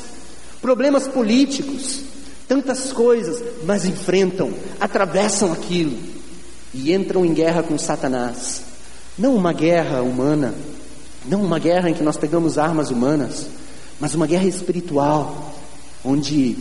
problemas 0.61 1.07
políticos, 1.07 2.01
tantas 2.47 2.91
coisas, 2.91 3.43
mas 3.65 3.85
enfrentam, 3.85 4.51
atravessam 4.79 5.51
aquilo 5.51 5.97
e 6.73 6.93
entram 6.93 7.25
em 7.25 7.33
guerra 7.33 7.63
com 7.63 7.77
Satanás. 7.77 8.61
Não 9.17 9.35
uma 9.35 9.53
guerra 9.53 10.01
humana, 10.01 10.53
não 11.25 11.43
uma 11.43 11.59
guerra 11.59 11.89
em 11.89 11.93
que 11.93 12.03
nós 12.03 12.17
pegamos 12.17 12.57
armas 12.57 12.89
humanas, 12.89 13.47
mas 13.99 14.15
uma 14.15 14.25
guerra 14.25 14.45
espiritual, 14.45 15.53
onde 16.03 16.55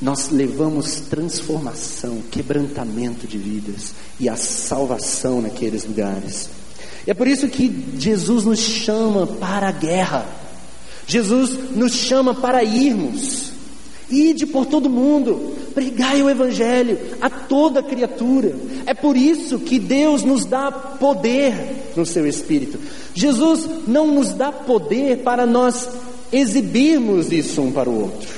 nós 0.00 0.30
levamos 0.30 1.00
transformação, 1.00 2.22
quebrantamento 2.30 3.26
de 3.26 3.36
vidas 3.36 3.92
e 4.18 4.28
a 4.28 4.36
salvação 4.36 5.42
naqueles 5.42 5.84
lugares. 5.84 6.48
É 7.08 7.14
por 7.14 7.26
isso 7.26 7.48
que 7.48 7.72
Jesus 7.98 8.44
nos 8.44 8.58
chama 8.58 9.26
para 9.26 9.68
a 9.68 9.72
guerra. 9.72 10.26
Jesus 11.06 11.74
nos 11.74 11.94
chama 11.94 12.34
para 12.34 12.62
irmos. 12.62 13.50
Ide 14.10 14.44
por 14.44 14.66
todo 14.66 14.90
mundo, 14.90 15.56
pregai 15.74 16.22
o 16.22 16.28
Evangelho 16.28 16.98
a 17.18 17.30
toda 17.30 17.82
criatura. 17.82 18.54
É 18.84 18.92
por 18.92 19.16
isso 19.16 19.58
que 19.58 19.78
Deus 19.78 20.22
nos 20.22 20.44
dá 20.44 20.70
poder 20.70 21.92
no 21.96 22.04
seu 22.04 22.26
Espírito. 22.26 22.78
Jesus 23.14 23.66
não 23.86 24.08
nos 24.08 24.34
dá 24.34 24.52
poder 24.52 25.22
para 25.22 25.46
nós 25.46 25.88
exibirmos 26.30 27.32
isso 27.32 27.62
um 27.62 27.72
para 27.72 27.88
o 27.88 28.02
outro. 28.02 28.28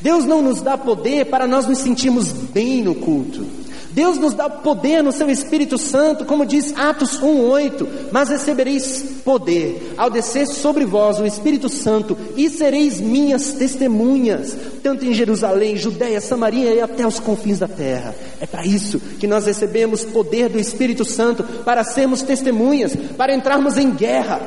Deus 0.00 0.24
não 0.24 0.40
nos 0.40 0.62
dá 0.62 0.78
poder 0.78 1.26
para 1.26 1.46
nós 1.46 1.66
nos 1.66 1.78
sentirmos 1.80 2.32
bem 2.32 2.82
no 2.82 2.94
culto. 2.94 3.46
Deus 3.94 4.18
nos 4.18 4.34
dá 4.34 4.50
poder 4.50 5.04
no 5.04 5.12
seu 5.12 5.30
Espírito 5.30 5.78
Santo, 5.78 6.24
como 6.24 6.44
diz 6.44 6.76
Atos 6.76 7.20
1:8, 7.20 7.86
mas 8.10 8.28
recebereis 8.28 9.04
poder 9.24 9.94
ao 9.96 10.10
descer 10.10 10.48
sobre 10.48 10.84
vós 10.84 11.20
o 11.20 11.24
Espírito 11.24 11.68
Santo 11.68 12.18
e 12.36 12.50
sereis 12.50 13.00
minhas 13.00 13.52
testemunhas, 13.52 14.56
tanto 14.82 15.06
em 15.06 15.14
Jerusalém, 15.14 15.76
Judéia, 15.76 16.20
Samaria 16.20 16.74
e 16.74 16.80
até 16.80 17.06
os 17.06 17.20
confins 17.20 17.60
da 17.60 17.68
terra. 17.68 18.16
É 18.40 18.46
para 18.46 18.66
isso 18.66 18.98
que 19.20 19.28
nós 19.28 19.46
recebemos 19.46 20.04
poder 20.04 20.48
do 20.48 20.58
Espírito 20.58 21.04
Santo 21.04 21.44
para 21.64 21.84
sermos 21.84 22.20
testemunhas, 22.20 22.96
para 23.16 23.32
entrarmos 23.32 23.78
em 23.78 23.92
guerra, 23.92 24.40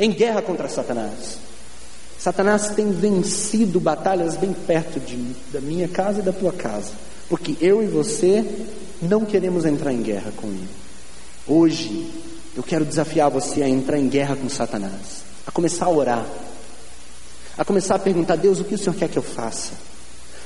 em 0.00 0.10
guerra 0.10 0.42
contra 0.42 0.68
Satanás. 0.68 1.51
Satanás 2.22 2.68
tem 2.68 2.92
vencido 2.92 3.80
batalhas 3.80 4.36
bem 4.36 4.52
perto 4.52 5.00
de, 5.00 5.16
da 5.52 5.60
minha 5.60 5.88
casa 5.88 6.20
e 6.20 6.22
da 6.22 6.32
tua 6.32 6.52
casa. 6.52 6.92
Porque 7.28 7.56
eu 7.60 7.82
e 7.82 7.88
você 7.88 8.44
não 9.02 9.24
queremos 9.24 9.64
entrar 9.64 9.92
em 9.92 10.00
guerra 10.00 10.32
com 10.36 10.46
ele. 10.46 10.68
Hoje, 11.48 12.08
eu 12.56 12.62
quero 12.62 12.84
desafiar 12.84 13.28
você 13.28 13.64
a 13.64 13.68
entrar 13.68 13.98
em 13.98 14.08
guerra 14.08 14.36
com 14.36 14.48
Satanás, 14.48 15.24
a 15.44 15.50
começar 15.50 15.86
a 15.86 15.90
orar, 15.90 16.24
a 17.58 17.64
começar 17.64 17.96
a 17.96 17.98
perguntar: 17.98 18.36
Deus, 18.36 18.60
o 18.60 18.64
que 18.64 18.76
o 18.76 18.78
Senhor 18.78 18.94
quer 18.94 19.08
que 19.08 19.18
eu 19.18 19.22
faça? 19.22 19.72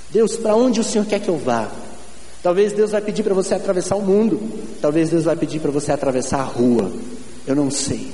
Deus, 0.09 0.35
para 0.35 0.57
onde 0.57 0.81
o 0.81 0.85
Senhor 0.85 1.07
quer 1.07 1.21
que 1.21 1.29
eu 1.29 1.37
vá? 1.37 1.71
Talvez 2.43 2.73
Deus 2.73 2.93
vai 2.93 3.03
pedir 3.03 3.23
para 3.23 3.35
você 3.35 3.53
atravessar 3.53 3.97
o 3.97 4.03
mundo, 4.03 4.41
talvez 4.81 5.11
Deus 5.11 5.25
vai 5.25 5.37
pedir 5.37 5.61
para 5.61 5.71
você 5.71 5.93
atravessar 5.93 6.41
a 6.41 6.45
rua, 6.45 6.91
eu 7.47 7.55
não 7.55 7.71
sei. 7.71 8.11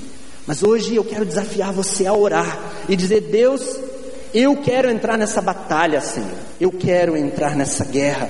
Mas 0.46 0.62
hoje 0.62 0.96
eu 0.96 1.04
quero 1.04 1.24
desafiar 1.24 1.72
você 1.72 2.06
a 2.06 2.14
orar 2.14 2.58
e 2.88 2.96
dizer: 2.96 3.20
Deus, 3.22 3.62
eu 4.34 4.56
quero 4.56 4.90
entrar 4.90 5.16
nessa 5.16 5.40
batalha, 5.40 6.00
Senhor, 6.00 6.30
eu 6.60 6.72
quero 6.72 7.16
entrar 7.16 7.54
nessa 7.54 7.84
guerra. 7.84 8.28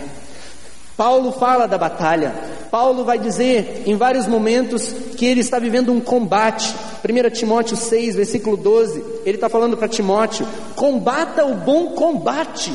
Paulo 0.97 1.33
fala 1.33 1.67
da 1.67 1.79
batalha. 1.79 2.35
Paulo 2.71 3.05
vai 3.05 3.19
dizer 3.19 3.83
em 3.87 3.97
vários 3.97 4.27
momentos 4.27 4.95
que 5.17 5.27
ele 5.27 5.41
está 5.41 5.59
vivendo 5.59 5.93
um 5.93 6.01
combate. 6.01 6.75
1 7.03 7.31
Timóteo 7.31 7.77
6, 7.77 8.17
versículo 8.17 8.57
12, 8.57 9.03
ele 9.25 9.37
está 9.37 9.49
falando 9.49 9.77
para 9.77 9.89
Timóteo: 9.89 10.47
combata 10.77 11.45
o 11.45 11.55
bom 11.55 11.89
combate. 11.89 12.73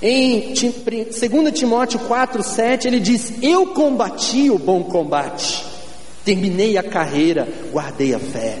Em 0.00 0.52
2 0.52 1.52
Timóteo 1.52 2.00
4, 2.00 2.42
7, 2.42 2.88
ele 2.88 3.00
diz: 3.00 3.32
Eu 3.40 3.68
combati 3.68 4.50
o 4.50 4.58
bom 4.58 4.82
combate, 4.84 5.64
terminei 6.24 6.76
a 6.76 6.82
carreira, 6.82 7.48
guardei 7.72 8.14
a 8.14 8.18
fé. 8.18 8.58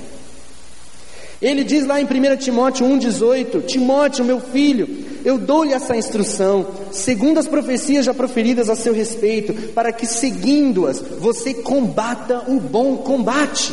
Ele 1.42 1.64
diz 1.64 1.84
lá 1.84 2.00
em 2.00 2.04
1 2.04 2.36
Timóteo 2.36 2.86
1,18: 2.86 3.66
Timóteo, 3.66 4.24
meu 4.24 4.40
filho, 4.40 4.88
eu 5.24 5.36
dou-lhe 5.38 5.72
essa 5.72 5.96
instrução, 5.96 6.68
segundo 6.92 7.38
as 7.38 7.48
profecias 7.48 8.04
já 8.04 8.14
proferidas 8.14 8.70
a 8.70 8.76
seu 8.76 8.94
respeito, 8.94 9.52
para 9.72 9.90
que 9.90 10.06
seguindo-as 10.06 11.00
você 11.18 11.52
combata 11.52 12.44
o 12.46 12.60
bom 12.60 12.96
combate. 12.98 13.72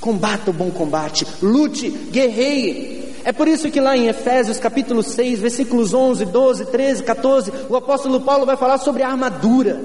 Combata 0.00 0.50
o 0.50 0.52
bom 0.52 0.70
combate, 0.70 1.24
lute, 1.40 1.88
guerreie. 1.88 3.04
É 3.24 3.32
por 3.32 3.48
isso 3.48 3.70
que 3.70 3.80
lá 3.80 3.96
em 3.96 4.08
Efésios 4.08 4.58
capítulo 4.58 5.02
6, 5.02 5.40
versículos 5.40 5.94
11, 5.94 6.26
12, 6.26 6.66
13, 6.66 7.02
14, 7.04 7.52
o 7.70 7.76
apóstolo 7.76 8.20
Paulo 8.20 8.44
vai 8.44 8.56
falar 8.56 8.78
sobre 8.78 9.02
a 9.02 9.08
armadura. 9.08 9.80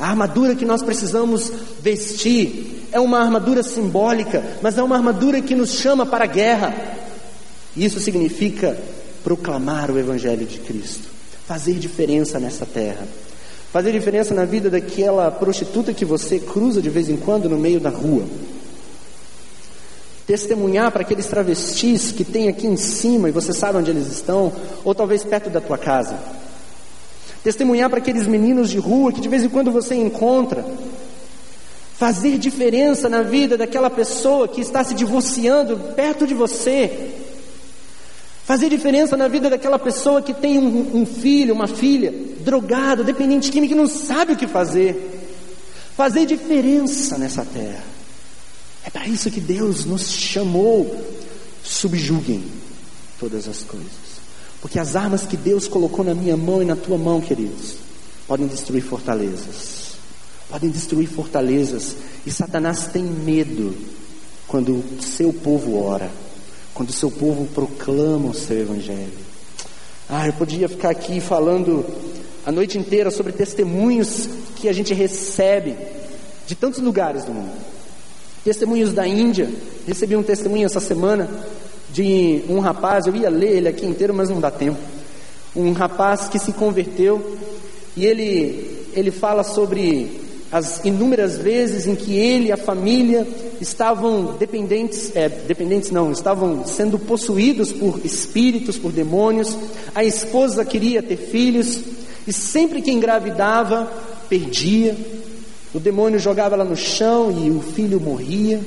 A 0.00 0.08
armadura 0.08 0.54
que 0.54 0.64
nós 0.64 0.82
precisamos 0.82 1.52
vestir 1.82 2.88
é 2.90 2.98
uma 2.98 3.20
armadura 3.20 3.62
simbólica, 3.62 4.42
mas 4.62 4.78
é 4.78 4.82
uma 4.82 4.96
armadura 4.96 5.42
que 5.42 5.54
nos 5.54 5.74
chama 5.74 6.06
para 6.06 6.24
a 6.24 6.26
guerra. 6.26 6.74
Isso 7.76 8.00
significa 8.00 8.78
proclamar 9.22 9.90
o 9.90 9.98
Evangelho 9.98 10.46
de 10.46 10.58
Cristo, 10.58 11.06
fazer 11.46 11.74
diferença 11.74 12.40
nessa 12.40 12.64
terra, 12.64 13.06
fazer 13.70 13.92
diferença 13.92 14.32
na 14.32 14.46
vida 14.46 14.70
daquela 14.70 15.30
prostituta 15.30 15.92
que 15.92 16.06
você 16.06 16.38
cruza 16.38 16.80
de 16.80 16.88
vez 16.88 17.10
em 17.10 17.18
quando 17.18 17.46
no 17.46 17.58
meio 17.58 17.78
da 17.78 17.90
rua, 17.90 18.24
testemunhar 20.26 20.90
para 20.90 21.02
aqueles 21.02 21.26
travestis 21.26 22.10
que 22.10 22.24
tem 22.24 22.48
aqui 22.48 22.66
em 22.66 22.76
cima 22.76 23.28
e 23.28 23.32
você 23.32 23.52
sabe 23.52 23.76
onde 23.76 23.90
eles 23.90 24.10
estão, 24.10 24.50
ou 24.82 24.94
talvez 24.94 25.22
perto 25.24 25.50
da 25.50 25.60
tua 25.60 25.76
casa. 25.76 26.39
Testemunhar 27.42 27.88
para 27.88 27.98
aqueles 27.98 28.26
meninos 28.26 28.68
de 28.68 28.78
rua 28.78 29.12
que 29.12 29.20
de 29.20 29.28
vez 29.28 29.44
em 29.44 29.48
quando 29.48 29.70
você 29.70 29.94
encontra. 29.94 30.64
Fazer 31.96 32.38
diferença 32.38 33.08
na 33.08 33.22
vida 33.22 33.56
daquela 33.56 33.90
pessoa 33.90 34.48
que 34.48 34.60
está 34.60 34.82
se 34.82 34.94
divorciando 34.94 35.76
perto 35.94 36.26
de 36.26 36.34
você. 36.34 37.10
Fazer 38.44 38.68
diferença 38.68 39.16
na 39.16 39.28
vida 39.28 39.48
daquela 39.48 39.78
pessoa 39.78 40.20
que 40.20 40.34
tem 40.34 40.58
um, 40.58 41.02
um 41.02 41.06
filho, 41.06 41.54
uma 41.54 41.68
filha, 41.68 42.12
drogado, 42.40 43.04
dependente 43.04 43.50
químico, 43.50 43.74
que 43.74 43.78
não 43.80 43.86
sabe 43.86 44.32
o 44.32 44.36
que 44.36 44.46
fazer. 44.46 45.20
Fazer 45.96 46.26
diferença 46.26 47.16
nessa 47.16 47.44
terra. 47.44 47.84
É 48.84 48.90
para 48.90 49.06
isso 49.06 49.30
que 49.30 49.40
Deus 49.40 49.84
nos 49.84 50.10
chamou. 50.10 51.04
Subjuguem 51.62 52.42
todas 53.18 53.46
as 53.46 53.62
coisas. 53.62 54.09
Porque 54.60 54.78
as 54.78 54.94
armas 54.94 55.22
que 55.22 55.36
Deus 55.36 55.66
colocou 55.66 56.04
na 56.04 56.14
minha 56.14 56.36
mão 56.36 56.62
e 56.62 56.66
na 56.66 56.76
tua 56.76 56.98
mão, 56.98 57.20
queridos, 57.20 57.76
podem 58.26 58.46
destruir 58.46 58.82
fortalezas. 58.82 59.94
Podem 60.48 60.70
destruir 60.70 61.08
fortalezas. 61.08 61.96
E 62.26 62.30
Satanás 62.30 62.88
tem 62.88 63.02
medo 63.02 63.74
quando 64.46 64.72
o 64.74 65.02
seu 65.02 65.32
povo 65.32 65.82
ora, 65.82 66.10
quando 66.74 66.90
o 66.90 66.92
seu 66.92 67.10
povo 67.10 67.46
proclama 67.54 68.30
o 68.30 68.34
seu 68.34 68.58
evangelho. 68.58 69.30
Ah, 70.08 70.26
eu 70.26 70.32
podia 70.32 70.68
ficar 70.68 70.90
aqui 70.90 71.20
falando 71.20 71.86
a 72.44 72.50
noite 72.50 72.76
inteira 72.76 73.10
sobre 73.10 73.32
testemunhos 73.32 74.28
que 74.56 74.68
a 74.68 74.72
gente 74.72 74.92
recebe 74.92 75.76
de 76.46 76.54
tantos 76.54 76.80
lugares 76.80 77.24
do 77.24 77.32
mundo. 77.32 77.52
Testemunhos 78.44 78.92
da 78.92 79.06
Índia, 79.06 79.48
recebi 79.86 80.16
um 80.16 80.22
testemunho 80.22 80.66
essa 80.66 80.80
semana 80.80 81.28
de 81.92 82.42
um 82.48 82.60
rapaz, 82.60 83.06
eu 83.06 83.14
ia 83.14 83.28
ler 83.28 83.56
ele 83.56 83.68
aqui 83.68 83.86
inteiro, 83.86 84.14
mas 84.14 84.30
não 84.30 84.40
dá 84.40 84.50
tempo. 84.50 84.78
Um 85.54 85.72
rapaz 85.72 86.28
que 86.28 86.38
se 86.38 86.52
converteu 86.52 87.36
e 87.96 88.06
ele, 88.06 88.86
ele 88.94 89.10
fala 89.10 89.42
sobre 89.42 90.20
as 90.52 90.84
inúmeras 90.84 91.36
vezes 91.36 91.86
em 91.86 91.94
que 91.94 92.16
ele 92.16 92.48
e 92.48 92.52
a 92.52 92.56
família 92.56 93.26
estavam 93.60 94.36
dependentes, 94.36 95.14
é, 95.14 95.28
dependentes 95.28 95.90
não, 95.90 96.10
estavam 96.10 96.66
sendo 96.66 96.98
possuídos 96.98 97.72
por 97.72 98.00
espíritos, 98.04 98.76
por 98.76 98.90
demônios. 98.90 99.56
A 99.94 100.02
esposa 100.02 100.64
queria 100.64 101.02
ter 101.02 101.16
filhos 101.16 101.80
e 102.26 102.32
sempre 102.32 102.82
que 102.82 102.90
engravidava, 102.90 103.90
perdia. 104.28 104.96
O 105.72 105.78
demônio 105.78 106.18
jogava 106.18 106.56
ela 106.56 106.64
no 106.64 106.76
chão 106.76 107.30
e 107.30 107.50
o 107.50 107.60
filho 107.60 108.00
morria. 108.00 108.60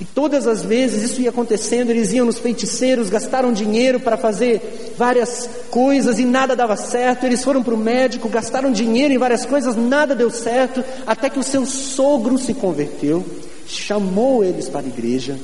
E 0.00 0.04
todas 0.04 0.46
as 0.46 0.62
vezes 0.62 1.10
isso 1.10 1.20
ia 1.20 1.30
acontecendo, 1.30 1.90
eles 1.90 2.12
iam 2.12 2.24
nos 2.24 2.38
feiticeiros, 2.38 3.10
gastaram 3.10 3.52
dinheiro 3.52 3.98
para 3.98 4.16
fazer 4.16 4.94
várias 4.96 5.50
coisas 5.70 6.20
e 6.20 6.24
nada 6.24 6.54
dava 6.54 6.76
certo. 6.76 7.26
Eles 7.26 7.42
foram 7.42 7.64
para 7.64 7.74
o 7.74 7.78
médico, 7.78 8.28
gastaram 8.28 8.70
dinheiro 8.70 9.12
em 9.12 9.18
várias 9.18 9.44
coisas, 9.44 9.74
nada 9.74 10.14
deu 10.14 10.30
certo, 10.30 10.84
até 11.04 11.28
que 11.28 11.38
o 11.38 11.42
seu 11.42 11.66
sogro 11.66 12.38
se 12.38 12.54
converteu, 12.54 13.26
chamou 13.66 14.44
eles 14.44 14.68
para 14.68 14.86
a 14.86 14.88
igreja, 14.88 15.36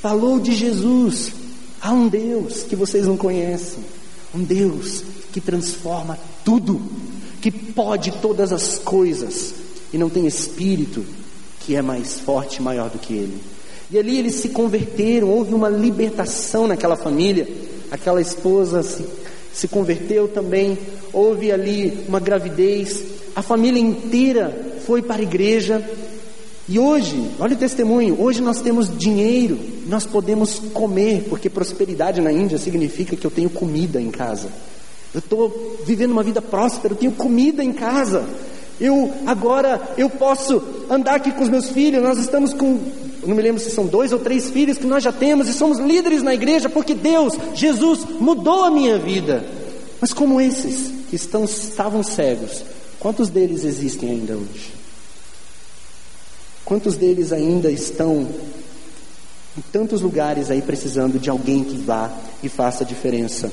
falou 0.00 0.38
de 0.38 0.54
Jesus. 0.54 1.32
Há 1.82 1.92
um 1.92 2.08
Deus 2.08 2.62
que 2.62 2.76
vocês 2.76 3.06
não 3.08 3.16
conhecem, 3.16 3.84
um 4.32 4.42
Deus 4.42 5.02
que 5.32 5.40
transforma 5.40 6.16
tudo, 6.44 6.80
que 7.40 7.50
pode 7.50 8.12
todas 8.12 8.52
as 8.52 8.78
coisas 8.78 9.52
e 9.92 9.98
não 9.98 10.08
tem 10.08 10.26
espírito 10.26 11.04
que 11.60 11.74
é 11.74 11.82
mais 11.82 12.20
forte, 12.20 12.62
maior 12.62 12.88
do 12.88 12.98
que 12.98 13.12
ele. 13.12 13.55
E 13.90 13.98
ali 13.98 14.18
eles 14.18 14.36
se 14.36 14.48
converteram, 14.48 15.28
houve 15.28 15.54
uma 15.54 15.68
libertação 15.68 16.66
naquela 16.66 16.96
família. 16.96 17.46
Aquela 17.90 18.20
esposa 18.20 18.82
se, 18.82 19.04
se 19.52 19.68
converteu 19.68 20.26
também, 20.26 20.76
houve 21.12 21.52
ali 21.52 22.04
uma 22.08 22.18
gravidez. 22.18 23.02
A 23.34 23.42
família 23.42 23.80
inteira 23.80 24.76
foi 24.86 25.02
para 25.02 25.16
a 25.16 25.22
igreja. 25.22 25.88
E 26.68 26.80
hoje, 26.80 27.30
olha 27.38 27.54
o 27.54 27.58
testemunho: 27.58 28.20
hoje 28.20 28.42
nós 28.42 28.60
temos 28.60 28.96
dinheiro, 28.96 29.58
nós 29.86 30.04
podemos 30.04 30.58
comer, 30.72 31.26
porque 31.28 31.48
prosperidade 31.48 32.20
na 32.20 32.32
Índia 32.32 32.58
significa 32.58 33.14
que 33.14 33.24
eu 33.24 33.30
tenho 33.30 33.48
comida 33.48 34.00
em 34.00 34.10
casa. 34.10 34.48
Eu 35.14 35.20
estou 35.20 35.78
vivendo 35.86 36.10
uma 36.10 36.24
vida 36.24 36.42
próspera, 36.42 36.92
eu 36.92 36.98
tenho 36.98 37.12
comida 37.12 37.62
em 37.62 37.72
casa. 37.72 38.24
Eu 38.78 39.10
agora 39.24 39.80
eu 39.96 40.10
posso 40.10 40.62
andar 40.90 41.14
aqui 41.14 41.30
com 41.30 41.42
os 41.42 41.48
meus 41.48 41.70
filhos. 41.70 42.02
Nós 42.02 42.18
estamos 42.18 42.52
com 42.52 42.78
não 43.28 43.36
me 43.36 43.42
lembro 43.42 43.60
se 43.60 43.70
são 43.70 43.86
dois 43.86 44.12
ou 44.12 44.18
três 44.18 44.50
filhos 44.50 44.78
que 44.78 44.86
nós 44.86 45.02
já 45.02 45.12
temos 45.12 45.48
e 45.48 45.52
somos 45.52 45.78
líderes 45.78 46.22
na 46.22 46.34
igreja 46.34 46.68
porque 46.68 46.94
Deus, 46.94 47.34
Jesus, 47.54 48.04
mudou 48.20 48.64
a 48.64 48.70
minha 48.70 48.98
vida. 48.98 49.44
Mas 50.00 50.12
como 50.12 50.40
esses 50.40 50.90
que 51.08 51.16
estão, 51.16 51.44
estavam 51.44 52.02
cegos, 52.02 52.62
quantos 52.98 53.28
deles 53.28 53.64
existem 53.64 54.10
ainda 54.10 54.34
hoje? 54.34 54.72
Quantos 56.64 56.96
deles 56.96 57.32
ainda 57.32 57.70
estão 57.70 58.28
em 59.56 59.62
tantos 59.72 60.02
lugares 60.02 60.50
aí 60.50 60.60
precisando 60.60 61.18
de 61.18 61.30
alguém 61.30 61.64
que 61.64 61.76
vá 61.76 62.12
e 62.42 62.48
faça 62.48 62.84
a 62.84 62.86
diferença 62.86 63.50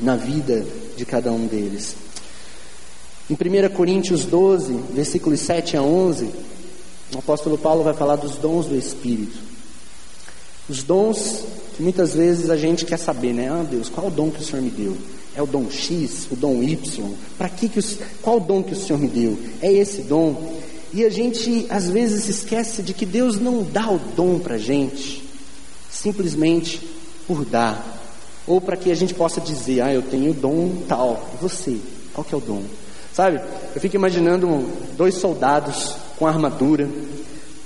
na 0.00 0.16
vida 0.16 0.64
de 0.96 1.04
cada 1.04 1.30
um 1.30 1.46
deles? 1.46 1.94
Em 3.28 3.34
1 3.34 3.74
Coríntios 3.74 4.24
12, 4.24 4.72
versículos 4.92 5.40
7 5.40 5.76
a 5.76 5.82
11, 5.82 6.30
o 7.14 7.18
apóstolo 7.18 7.56
Paulo 7.56 7.82
vai 7.82 7.94
falar 7.94 8.16
dos 8.16 8.36
dons 8.36 8.66
do 8.66 8.76
Espírito. 8.76 9.38
Os 10.68 10.82
dons 10.82 11.44
que 11.76 11.82
muitas 11.82 12.14
vezes 12.14 12.50
a 12.50 12.56
gente 12.56 12.84
quer 12.84 12.98
saber, 12.98 13.32
né? 13.32 13.48
Ah, 13.48 13.64
Deus, 13.68 13.88
qual 13.88 14.08
o 14.08 14.10
dom 14.10 14.30
que 14.30 14.40
o 14.40 14.44
Senhor 14.44 14.62
me 14.62 14.70
deu? 14.70 14.96
É 15.34 15.42
o 15.42 15.46
dom 15.46 15.70
X, 15.70 16.26
o 16.30 16.36
dom 16.36 16.62
Y? 16.62 17.12
Para 17.36 17.48
que 17.48 17.68
que 17.68 17.78
os, 17.78 17.98
qual 18.22 18.38
o 18.38 18.40
dom 18.40 18.62
que 18.62 18.72
o 18.72 18.76
Senhor 18.76 18.98
me 18.98 19.08
deu? 19.08 19.38
É 19.60 19.72
esse 19.72 20.02
dom? 20.02 20.54
E 20.92 21.04
a 21.04 21.10
gente 21.10 21.66
às 21.68 21.90
vezes 21.90 22.28
esquece 22.28 22.82
de 22.82 22.94
que 22.94 23.04
Deus 23.04 23.38
não 23.38 23.62
dá 23.62 23.90
o 23.90 23.98
dom 24.16 24.38
para 24.38 24.54
a 24.54 24.58
gente 24.58 25.26
simplesmente 25.90 26.80
por 27.26 27.44
dar, 27.44 27.84
ou 28.46 28.60
para 28.60 28.76
que 28.76 28.90
a 28.90 28.94
gente 28.94 29.14
possa 29.14 29.40
dizer, 29.40 29.80
ah, 29.80 29.92
eu 29.92 30.02
tenho 30.02 30.32
dom 30.32 30.82
tal. 30.86 31.28
E 31.34 31.42
você, 31.42 31.78
qual 32.12 32.24
que 32.24 32.34
é 32.34 32.38
o 32.38 32.40
dom? 32.40 32.62
Sabe? 33.12 33.40
Eu 33.74 33.80
fico 33.80 33.96
imaginando 33.96 34.68
dois 34.96 35.14
soldados 35.14 35.96
com 36.18 36.26
armadura, 36.26 36.88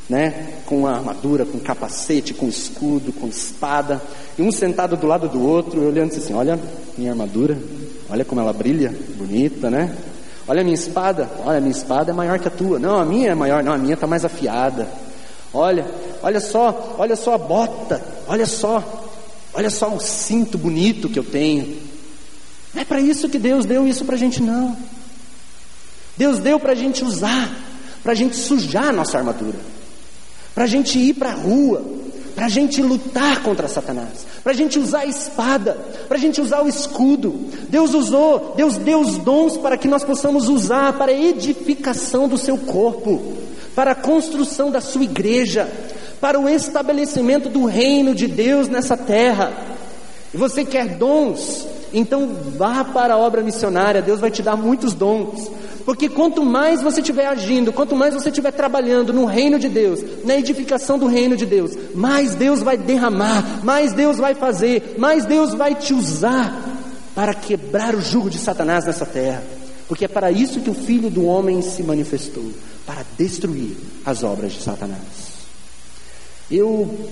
né? 0.09 0.55
Com 0.67 0.87
armadura, 0.87 1.47
com 1.47 1.59
capacete, 1.59 2.35
com 2.35 2.49
escudo, 2.49 3.13
com 3.13 3.29
espada, 3.29 4.03
e 4.39 4.43
um 4.43 4.51
sentado 4.51 4.97
do 4.97 5.07
lado 5.07 5.29
do 5.29 5.41
outro, 5.41 5.87
olhando 5.87 6.15
assim: 6.15 6.35
olha 6.35 6.59
minha 6.99 7.13
armadura, 7.13 7.57
olha 8.09 8.25
como 8.25 8.41
ela 8.41 8.53
brilha, 8.53 8.95
bonita, 9.17 9.71
né? 9.71 9.95
Olha 10.49 10.63
a 10.63 10.65
minha 10.65 10.75
espada, 10.75 11.31
olha 11.45 11.59
a 11.59 11.61
minha 11.61 11.71
espada 11.71 12.11
é 12.11 12.15
maior 12.15 12.39
que 12.39 12.49
a 12.49 12.51
tua. 12.51 12.79
Não, 12.79 12.99
a 12.99 13.05
minha 13.05 13.31
é 13.31 13.35
maior, 13.35 13.63
não, 13.63 13.73
a 13.73 13.79
minha 13.79 13.95
está 13.95 14.07
mais 14.07 14.25
afiada. 14.25 14.89
Olha, 15.55 15.87
olha 16.23 16.41
só, 16.41 16.97
olha 16.99 17.15
só 17.15 17.35
a 17.35 17.39
bota, 17.39 18.03
olha 18.27 18.47
só, 18.47 18.83
olha 19.55 19.71
só 19.71 19.95
o 19.95 20.01
cinto 20.01 20.59
bonito 20.59 21.09
que 21.09 21.19
eu 21.19 21.25
tenho. 21.25 21.79
Não 22.75 22.83
é 22.83 22.85
para 22.85 23.01
isso 23.01 23.29
que 23.29 23.39
Deus 23.39 23.65
deu 23.65 23.87
isso 23.87 24.05
para 24.05 24.17
a 24.17 24.19
gente, 24.19 24.43
não. 24.43 24.77
Deus 26.17 26.39
deu 26.39 26.59
para 26.59 26.73
a 26.73 26.77
gente 26.77 27.05
usar 27.05 27.49
para 28.03 28.13
a 28.13 28.15
gente 28.15 28.37
sujar 28.37 28.89
a 28.89 28.93
nossa 28.93 29.19
armadura, 29.19 29.59
para 30.55 30.65
a 30.65 30.67
gente 30.67 30.99
ir 30.99 31.15
para 31.15 31.31
a 31.31 31.35
rua, 31.35 31.85
para 32.35 32.47
a 32.47 32.49
gente 32.49 32.81
lutar 32.81 33.43
contra 33.43 33.69
Satanás, 33.69 34.27
para 34.43 34.53
a 34.53 34.57
gente 34.57 34.79
usar 34.79 35.01
a 35.01 35.07
espada, 35.07 35.77
para 36.09 36.17
a 36.17 36.21
gente 36.21 36.41
usar 36.41 36.63
o 36.63 36.69
escudo. 36.69 37.35
Deus 37.69 37.93
usou, 37.93 38.55
Deus 38.57 38.77
deu 38.77 39.01
os 39.01 39.19
dons 39.19 39.57
para 39.57 39.77
que 39.77 39.89
nós 39.89 40.05
possamos 40.05 40.49
usar 40.49 40.95
para 40.95 41.13
a 41.13 41.15
edificação 41.15 42.29
do 42.29 42.39
seu 42.39 42.57
corpo, 42.57 43.21
para 43.75 43.93
a 43.93 43.95
construção 43.95 44.71
da 44.71 44.81
sua 44.81 45.05
igreja, 45.05 45.71
para 46.21 46.41
o 46.41 46.49
estabelecimento 46.49 47.49
do 47.49 47.65
reino 47.67 48.15
de 48.15 48.27
Deus 48.27 48.69
nessa 48.69 48.97
terra. 48.97 49.53
E 50.33 50.37
você 50.37 50.65
quer 50.65 50.97
dons? 50.97 51.67
Então 51.93 52.31
vá 52.57 52.85
para 52.85 53.15
a 53.15 53.19
obra 53.19 53.43
missionária, 53.43 54.01
Deus 54.01 54.21
vai 54.21 54.31
te 54.31 54.43
dar 54.43 54.57
muitos 54.57 54.95
dons. 54.95 55.51
Porque 55.85 56.09
quanto 56.09 56.45
mais 56.45 56.83
você 56.83 57.01
estiver 57.01 57.27
agindo, 57.27 57.73
quanto 57.73 57.97
mais 57.97 58.15
você 58.15 58.29
estiver 58.29 58.53
trabalhando 58.53 59.13
no 59.13 59.25
reino 59.25 59.59
de 59.59 59.69
Deus, 59.69 60.01
na 60.25 60.37
edificação 60.37 60.99
do 60.99 61.07
reino 61.07 61.37
de 61.37 61.47
Deus, 61.47 61.73
mais 61.95 62.35
Deus 62.35 62.61
vai 62.61 62.77
derramar, 62.77 63.65
mais 63.65 63.93
Deus 63.93 64.19
vai 64.19 64.35
fazer, 64.35 64.97
mais 64.99 65.25
Deus 65.25 65.55
vai 65.55 65.75
te 65.75 65.95
usar 65.95 66.71
para 67.15 67.35
quebrar 67.35 67.95
o 67.95 68.01
jugo 68.01 68.31
de 68.31 68.39
Satanás 68.39 68.85
nessa 68.85 69.07
terra. 69.07 69.43
Porque 69.89 70.05
é 70.05 70.09
para 70.09 70.31
isso 70.31 70.61
que 70.61 70.71
o 70.71 70.75
Filho 70.75 71.11
do 71.11 71.25
Homem 71.25 71.61
se 71.63 71.83
manifestou 71.83 72.53
para 72.87 73.05
destruir 73.19 73.77
as 74.05 74.23
obras 74.23 74.53
de 74.53 74.63
Satanás. 74.63 75.01
Eu 76.51 77.09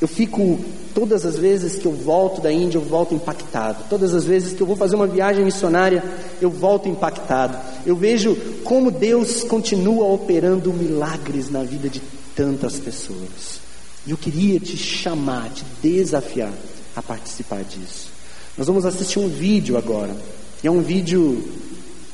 eu 0.00 0.06
fico, 0.06 0.60
todas 0.94 1.26
as 1.26 1.36
vezes 1.36 1.74
que 1.74 1.86
eu 1.86 1.92
volto 1.92 2.40
da 2.40 2.52
Índia, 2.52 2.78
eu 2.78 2.82
volto 2.82 3.14
impactado. 3.14 3.84
Todas 3.90 4.14
as 4.14 4.24
vezes 4.24 4.52
que 4.52 4.60
eu 4.60 4.66
vou 4.66 4.76
fazer 4.76 4.94
uma 4.94 5.08
viagem 5.08 5.44
missionária, 5.44 6.04
eu 6.40 6.50
volto 6.50 6.88
impactado. 6.88 7.58
Eu 7.84 7.96
vejo 7.96 8.36
como 8.62 8.92
Deus 8.92 9.42
continua 9.42 10.06
operando 10.06 10.72
milagres 10.72 11.50
na 11.50 11.64
vida 11.64 11.88
de 11.88 12.00
tantas 12.36 12.78
pessoas. 12.78 13.58
E 14.06 14.12
eu 14.12 14.16
queria 14.16 14.60
te 14.60 14.76
chamar, 14.76 15.50
te 15.50 15.64
desafiar 15.82 16.52
a 16.94 17.02
participar 17.02 17.64
disso. 17.64 18.08
Nós 18.56 18.68
vamos 18.68 18.86
assistir 18.86 19.18
um 19.18 19.28
vídeo 19.28 19.76
agora. 19.76 20.16
E 20.62 20.68
é 20.68 20.70
um 20.70 20.80
vídeo 20.80 21.42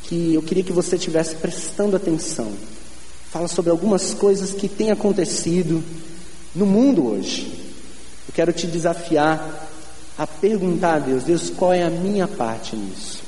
que 0.05 0.33
eu 0.33 0.43
queria 0.43 0.65
que 0.65 0.73
você 0.73 0.97
estivesse 0.97 1.35
prestando 1.37 1.97
atenção. 1.97 2.51
Fala 3.31 3.47
sobre 3.47 3.71
algumas 3.71 4.15
coisas 4.15 4.55
que 4.55 4.69
têm 4.69 4.91
acontecido 4.91 5.85
no 6.55 6.65
mundo 6.65 7.07
hoje 7.07 7.64
quero 8.33 8.53
te 8.53 8.67
desafiar 8.67 9.69
a 10.17 10.27
perguntar 10.27 10.95
a 10.95 10.99
Deus: 10.99 11.25
Deus, 11.25 11.51
qual 11.51 11.73
é 11.73 11.83
a 11.83 11.91
minha 11.91 12.27
parte 12.27 12.77
nisso? 12.77 13.23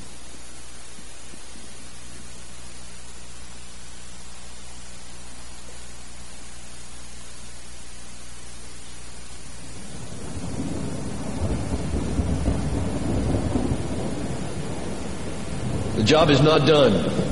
Job 16.07 16.29
is 16.29 16.39
not 16.39 16.65
done. 16.65 17.26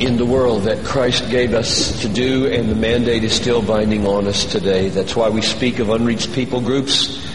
In 0.00 0.16
the 0.16 0.24
world 0.24 0.62
that 0.62 0.84
Christ 0.84 1.28
gave 1.28 1.54
us 1.54 2.00
to 2.02 2.08
do, 2.08 2.46
and 2.46 2.70
the 2.70 2.74
mandate 2.74 3.24
is 3.24 3.32
still 3.32 3.62
binding 3.62 4.06
on 4.06 4.26
us 4.26 4.44
today. 4.44 4.88
That's 4.90 5.16
why 5.16 5.28
we 5.28 5.42
speak 5.42 5.80
of 5.80 5.90
unreached 5.90 6.32
people 6.32 6.60
groups. 6.60 7.26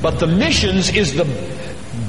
But 0.00 0.20
the 0.20 0.26
missions 0.26 0.90
is 0.90 1.14
the 1.14 1.24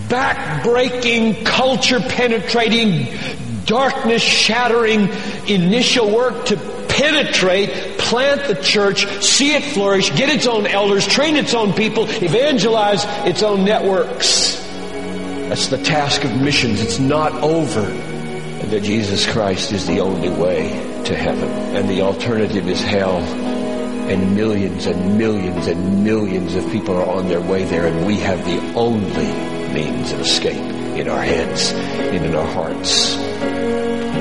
back-breaking, 0.10 1.46
culture-penetrating, 1.46 3.18
darkness-shattering 3.66 5.10
initial 5.48 6.14
work 6.16 6.46
to 6.46 6.58
penetrate 6.88 7.98
plant 7.98 8.48
the 8.48 8.56
church, 8.62 9.08
see 9.24 9.56
it 9.56 9.64
flourish, 9.74 10.12
get 10.12 10.30
its 10.30 10.46
own 10.46 10.68
elders, 10.68 11.08
train 11.08 11.36
its 11.36 11.56
own 11.56 11.74
people, 11.74 12.06
evangelize 12.08 13.04
its 13.26 13.42
own 13.42 13.66
networks. 13.66 14.64
That's 15.50 15.68
the 15.68 15.80
task 15.80 16.24
of 16.24 16.36
missions. 16.40 16.82
It's 16.82 17.00
not 17.00 17.32
over. 17.42 18.15
That 18.70 18.82
Jesus 18.84 19.26
Christ 19.32 19.72
is 19.72 19.86
the 19.88 20.00
only 20.00 20.30
way 20.30 20.70
to 21.06 21.16
heaven. 21.16 21.50
And 21.76 21.90
the 21.90 22.02
alternative 22.02 22.68
is 22.68 22.82
hell. 22.82 23.20
And 24.10 24.36
millions 24.36 24.86
and 24.86 25.18
millions 25.18 25.68
and 25.68 26.04
millions 26.04 26.56
of 26.56 26.70
people 26.72 26.96
are 26.98 27.08
on 27.08 27.28
their 27.28 27.42
way 27.42 27.64
there 27.66 27.86
and 27.88 28.06
we 28.06 28.18
have 28.20 28.44
the 28.46 28.60
only 28.74 29.32
means 29.74 30.12
of 30.12 30.20
escape 30.20 30.56
in 30.98 31.10
our 31.10 31.22
heads 31.22 31.72
and 31.74 32.26
in 32.26 32.36
our 32.36 32.46
hearts. 32.46 33.16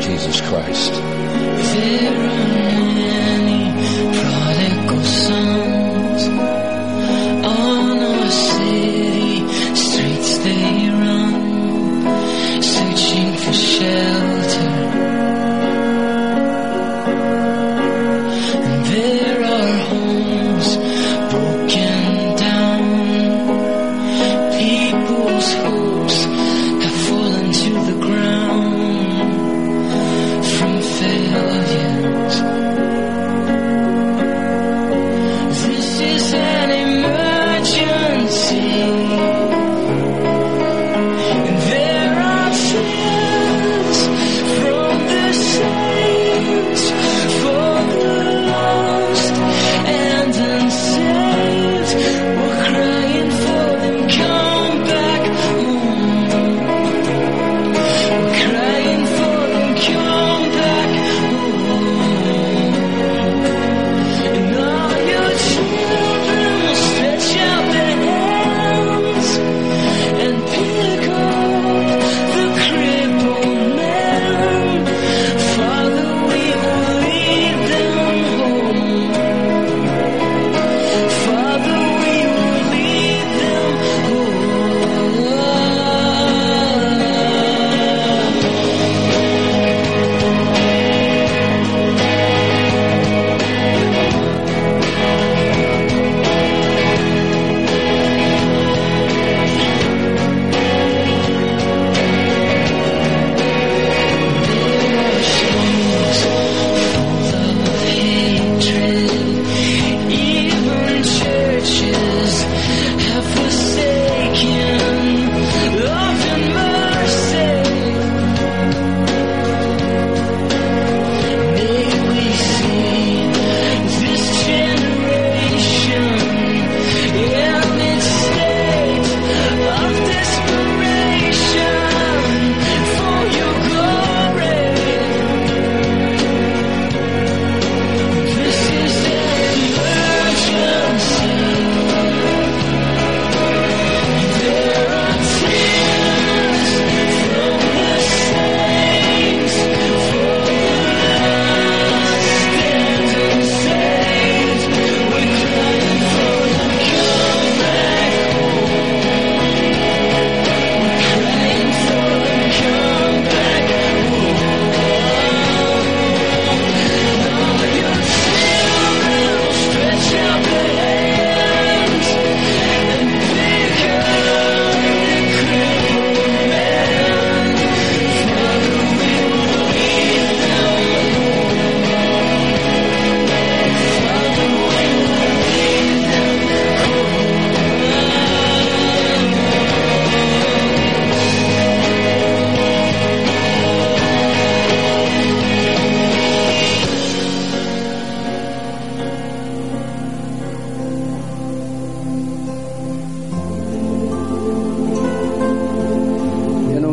Jesus 0.03 0.41
Christ. 0.41 0.93
There 0.93 2.13
are 2.13 2.49
many 2.95 3.73
prodigal 4.19 5.05
sons 5.05 6.29
on 7.47 7.99
our 7.99 8.31
city 8.31 9.47
streets. 9.75 10.39
They 10.39 10.91
run, 10.91 12.63
searching 12.63 13.37
for 13.37 13.53
shelter. 13.53 14.34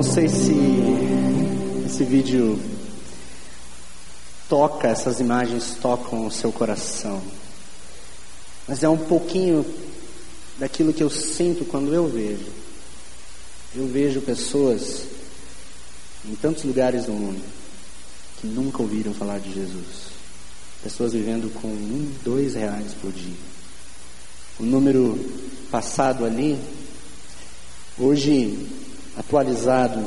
Não 0.02 0.12
sei 0.12 0.28
se 0.28 0.52
esse 1.86 2.04
vídeo 2.04 2.60
toca, 4.49 4.88
essas 4.88 5.20
imagens 5.20 5.78
tocam 5.80 6.26
o 6.26 6.32
seu 6.32 6.52
coração. 6.52 7.22
Mas 8.68 8.82
é 8.82 8.89
um 8.89 8.97
pouquinho 8.97 9.64
daquilo 10.58 10.91
que 10.91 11.04
eu 11.04 11.10
sinto 11.12 11.66
quando 11.66 11.93
eu 11.93 12.08
vejo. 12.08 12.47
Eu 13.76 13.86
vejo 13.86 14.22
pessoas 14.22 15.04
em 16.26 16.34
tantos 16.34 16.64
lugares 16.64 17.06
do 17.06 17.14
mundo 17.14 17.43
que 18.39 18.47
nunca 18.47 18.82
ouviram 18.82 19.14
falar 19.14 19.38
de 19.38 19.54
Jesus. 19.54 20.10
Pessoas 20.82 21.14
vivendo 21.14 21.54
com 21.62 21.68
um, 21.68 22.12
dois 22.26 22.56
reais 22.56 22.91
por 22.99 23.12
dia. 23.12 23.38
O 24.60 24.64
número 24.64 25.16
passado 25.70 26.26
ali, 26.26 26.58
hoje 27.99 28.80
atualizado, 29.18 30.05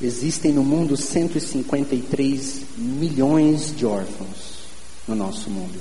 existem 0.00 0.52
no 0.52 0.62
mundo 0.62 0.96
153 0.96 2.62
milhões 2.76 3.74
de 3.76 3.84
órfãos 3.84 4.58
no 5.06 5.14
nosso 5.14 5.50
mundo. 5.50 5.80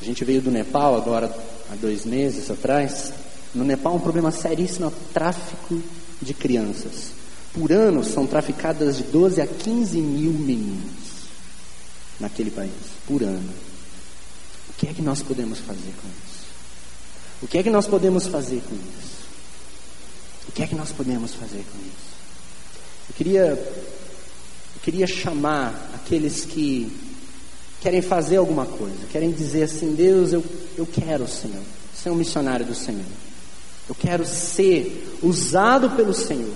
A 0.00 0.04
gente 0.04 0.24
veio 0.24 0.40
do 0.40 0.50
Nepal 0.50 0.96
agora 0.96 1.34
há 1.70 1.74
dois 1.74 2.04
meses 2.04 2.50
atrás. 2.50 3.12
No 3.54 3.64
Nepal, 3.64 3.96
um 3.96 4.00
problema 4.00 4.30
seríssimo 4.30 4.84
é 4.84 4.88
o 4.88 4.92
tráfico 5.12 5.82
de 6.22 6.34
crianças. 6.34 7.12
Por 7.52 7.72
ano 7.72 8.04
são 8.04 8.26
traficadas 8.26 8.98
de 8.98 9.04
12 9.04 9.40
a 9.40 9.46
15 9.46 9.98
mil 9.98 10.32
meninos 10.32 11.08
naquele 12.20 12.50
país, 12.50 12.70
por 13.06 13.22
ano. 13.22 13.50
O 14.68 14.72
que 14.74 14.86
é 14.86 14.94
que 14.94 15.02
nós 15.02 15.22
podemos 15.22 15.58
fazer 15.58 15.92
com 16.00 16.08
isso? 16.08 16.48
O 17.42 17.48
que 17.48 17.58
é 17.58 17.62
que 17.62 17.70
nós 17.70 17.86
podemos 17.86 18.26
fazer 18.26 18.62
com 18.68 18.74
isso? 18.74 19.17
Que 20.58 20.64
é 20.64 20.66
que 20.66 20.74
nós 20.74 20.90
podemos 20.90 21.34
fazer 21.34 21.64
com 21.70 21.78
isso? 21.78 22.08
Eu 23.08 23.14
queria, 23.14 23.42
eu 23.44 24.80
queria 24.82 25.06
chamar 25.06 25.72
aqueles 25.94 26.44
que 26.44 26.92
querem 27.80 28.02
fazer 28.02 28.38
alguma 28.38 28.66
coisa, 28.66 29.06
querem 29.08 29.30
dizer 29.30 29.62
assim: 29.62 29.94
Deus, 29.94 30.32
eu, 30.32 30.44
eu 30.76 30.84
quero, 30.84 31.28
Senhor, 31.28 31.62
ser 31.94 32.10
um 32.10 32.16
missionário 32.16 32.66
do 32.66 32.74
Senhor. 32.74 33.04
Eu 33.88 33.94
quero 33.94 34.26
ser 34.26 35.16
usado 35.22 35.90
pelo 35.90 36.12
Senhor 36.12 36.52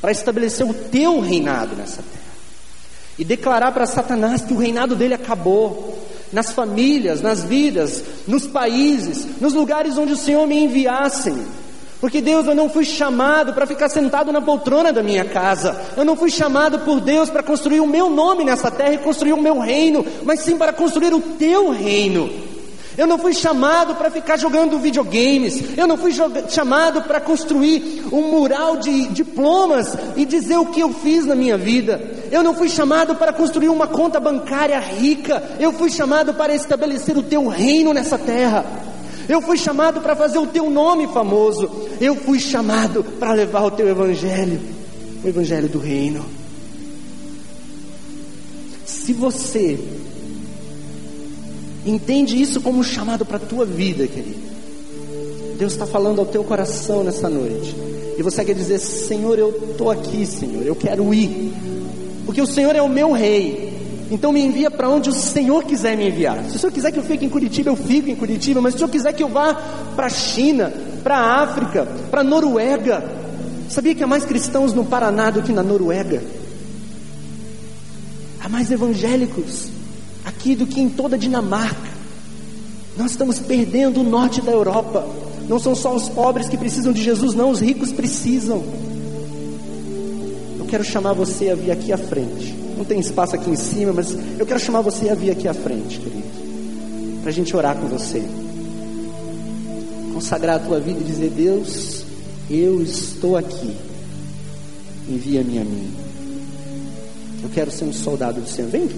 para 0.00 0.12
estabelecer 0.12 0.64
o 0.64 0.72
teu 0.72 1.18
reinado 1.18 1.74
nessa 1.74 2.04
terra 2.04 2.30
e 3.18 3.24
declarar 3.24 3.72
para 3.72 3.84
Satanás 3.84 4.42
que 4.42 4.52
o 4.52 4.58
reinado 4.58 4.94
dele 4.94 5.14
acabou 5.14 6.08
nas 6.32 6.52
famílias, 6.52 7.20
nas 7.20 7.42
vidas, 7.42 8.00
nos 8.28 8.46
países, 8.46 9.26
nos 9.40 9.54
lugares 9.54 9.98
onde 9.98 10.12
o 10.12 10.16
Senhor 10.16 10.46
me 10.46 10.62
enviasse. 10.62 11.34
Porque 12.00 12.22
Deus, 12.22 12.46
eu 12.46 12.54
não 12.54 12.70
fui 12.70 12.84
chamado 12.84 13.52
para 13.52 13.66
ficar 13.66 13.90
sentado 13.90 14.32
na 14.32 14.40
poltrona 14.40 14.90
da 14.90 15.02
minha 15.02 15.24
casa. 15.24 15.78
Eu 15.96 16.04
não 16.04 16.16
fui 16.16 16.30
chamado 16.30 16.78
por 16.78 16.98
Deus 16.98 17.28
para 17.28 17.42
construir 17.42 17.80
o 17.80 17.86
meu 17.86 18.08
nome 18.08 18.42
nessa 18.42 18.70
terra 18.70 18.94
e 18.94 18.98
construir 18.98 19.34
o 19.34 19.40
meu 19.40 19.58
reino, 19.58 20.04
mas 20.24 20.40
sim 20.40 20.56
para 20.56 20.72
construir 20.72 21.12
o 21.12 21.20
teu 21.20 21.70
reino. 21.70 22.30
Eu 22.96 23.06
não 23.06 23.18
fui 23.18 23.32
chamado 23.32 23.94
para 23.94 24.10
ficar 24.10 24.36
jogando 24.36 24.78
videogames. 24.78 25.76
Eu 25.76 25.86
não 25.86 25.96
fui 25.96 26.12
chamado 26.48 27.02
para 27.02 27.20
construir 27.20 28.04
um 28.12 28.30
mural 28.30 28.76
de 28.76 29.08
diplomas 29.08 29.96
e 30.16 30.24
dizer 30.24 30.56
o 30.56 30.66
que 30.66 30.80
eu 30.80 30.92
fiz 30.92 31.24
na 31.24 31.34
minha 31.34 31.56
vida. 31.56 32.00
Eu 32.30 32.42
não 32.42 32.54
fui 32.54 32.68
chamado 32.68 33.14
para 33.14 33.32
construir 33.32 33.68
uma 33.68 33.86
conta 33.86 34.18
bancária 34.18 34.78
rica. 34.78 35.42
Eu 35.58 35.72
fui 35.72 35.90
chamado 35.90 36.34
para 36.34 36.54
estabelecer 36.54 37.16
o 37.16 37.22
teu 37.22 37.46
reino 37.46 37.92
nessa 37.94 38.18
terra. 38.18 38.89
Eu 39.30 39.40
fui 39.40 39.56
chamado 39.56 40.00
para 40.00 40.16
fazer 40.16 40.38
o 40.38 40.46
teu 40.48 40.68
nome 40.68 41.06
famoso. 41.06 41.70
Eu 42.00 42.16
fui 42.16 42.40
chamado 42.40 43.04
para 43.04 43.32
levar 43.32 43.62
o 43.62 43.70
teu 43.70 43.88
evangelho, 43.88 44.60
o 45.22 45.28
evangelho 45.28 45.68
do 45.68 45.78
reino. 45.78 46.24
Se 48.84 49.12
você 49.12 49.78
entende 51.86 52.42
isso 52.42 52.60
como 52.60 52.80
um 52.80 52.82
chamado 52.82 53.24
para 53.24 53.36
a 53.36 53.40
tua 53.40 53.64
vida, 53.64 54.04
querido, 54.08 54.50
Deus 55.56 55.74
está 55.74 55.86
falando 55.86 56.18
ao 56.18 56.26
teu 56.26 56.42
coração 56.42 57.04
nessa 57.04 57.28
noite. 57.28 57.72
E 58.18 58.22
você 58.24 58.44
quer 58.44 58.54
dizer, 58.56 58.80
Senhor, 58.80 59.38
eu 59.38 59.50
estou 59.70 59.92
aqui, 59.92 60.26
Senhor, 60.26 60.66
eu 60.66 60.74
quero 60.74 61.14
ir. 61.14 61.52
Porque 62.26 62.42
o 62.42 62.46
Senhor 62.46 62.74
é 62.74 62.82
o 62.82 62.88
meu 62.88 63.12
rei. 63.12 63.69
Então 64.10 64.32
me 64.32 64.40
envia 64.40 64.70
para 64.70 64.88
onde 64.88 65.08
o 65.08 65.12
Senhor 65.12 65.62
quiser 65.62 65.96
me 65.96 66.08
enviar. 66.08 66.44
Se 66.44 66.56
o 66.56 66.58
Senhor 66.58 66.72
quiser 66.72 66.90
que 66.90 66.98
eu 66.98 67.02
fique 67.02 67.24
em 67.24 67.28
Curitiba, 67.28 67.70
eu 67.70 67.76
fico 67.76 68.10
em 68.10 68.16
Curitiba. 68.16 68.60
Mas 68.60 68.72
se 68.72 68.76
o 68.76 68.78
Senhor 68.80 68.90
quiser 68.90 69.12
que 69.12 69.22
eu 69.22 69.28
vá 69.28 69.54
para 69.94 70.06
a 70.06 70.10
China, 70.10 70.72
para 71.04 71.16
a 71.16 71.42
África, 71.42 71.86
para 72.10 72.22
a 72.22 72.24
Noruega. 72.24 73.04
Sabia 73.68 73.94
que 73.94 74.02
há 74.02 74.06
mais 74.06 74.24
cristãos 74.24 74.72
no 74.72 74.84
Paraná 74.84 75.30
do 75.30 75.42
que 75.42 75.52
na 75.52 75.62
Noruega? 75.62 76.24
Há 78.42 78.48
mais 78.48 78.70
evangélicos 78.72 79.68
aqui 80.24 80.56
do 80.56 80.66
que 80.66 80.80
em 80.80 80.88
toda 80.88 81.14
a 81.14 81.18
Dinamarca. 81.18 81.90
Nós 82.96 83.12
estamos 83.12 83.38
perdendo 83.38 84.00
o 84.00 84.04
norte 84.04 84.40
da 84.40 84.50
Europa. 84.50 85.06
Não 85.48 85.60
são 85.60 85.74
só 85.74 85.94
os 85.94 86.08
pobres 86.08 86.48
que 86.48 86.56
precisam 86.56 86.92
de 86.92 87.02
Jesus, 87.02 87.34
não, 87.34 87.50
os 87.50 87.60
ricos 87.60 87.92
precisam. 87.92 88.64
Eu 90.58 90.64
quero 90.66 90.82
chamar 90.82 91.12
você 91.12 91.50
a 91.50 91.54
vir 91.54 91.70
aqui 91.70 91.92
à 91.92 91.98
frente. 91.98 92.59
Não 92.80 92.86
tem 92.86 92.98
espaço 92.98 93.36
aqui 93.36 93.50
em 93.50 93.56
cima, 93.56 93.92
mas 93.92 94.16
eu 94.38 94.46
quero 94.46 94.58
chamar 94.58 94.80
você 94.80 95.10
a 95.10 95.14
vir 95.14 95.30
aqui 95.30 95.46
à 95.46 95.52
frente, 95.52 95.98
querido, 95.98 97.20
para 97.20 97.28
a 97.28 97.32
gente 97.32 97.54
orar 97.54 97.76
com 97.76 97.86
você. 97.88 98.22
Consagrar 100.14 100.56
a 100.56 100.58
tua 100.60 100.80
vida 100.80 100.98
e 100.98 101.04
dizer: 101.04 101.28
Deus, 101.28 102.06
eu 102.48 102.82
estou 102.82 103.36
aqui, 103.36 103.76
envia-me 105.06 105.58
a 105.58 105.64
mim. 105.64 105.92
Eu 107.42 107.50
quero 107.50 107.70
ser 107.70 107.84
um 107.84 107.92
soldado 107.92 108.40
do 108.40 108.48
Senhor. 108.48 108.70
Vem, 108.70 108.88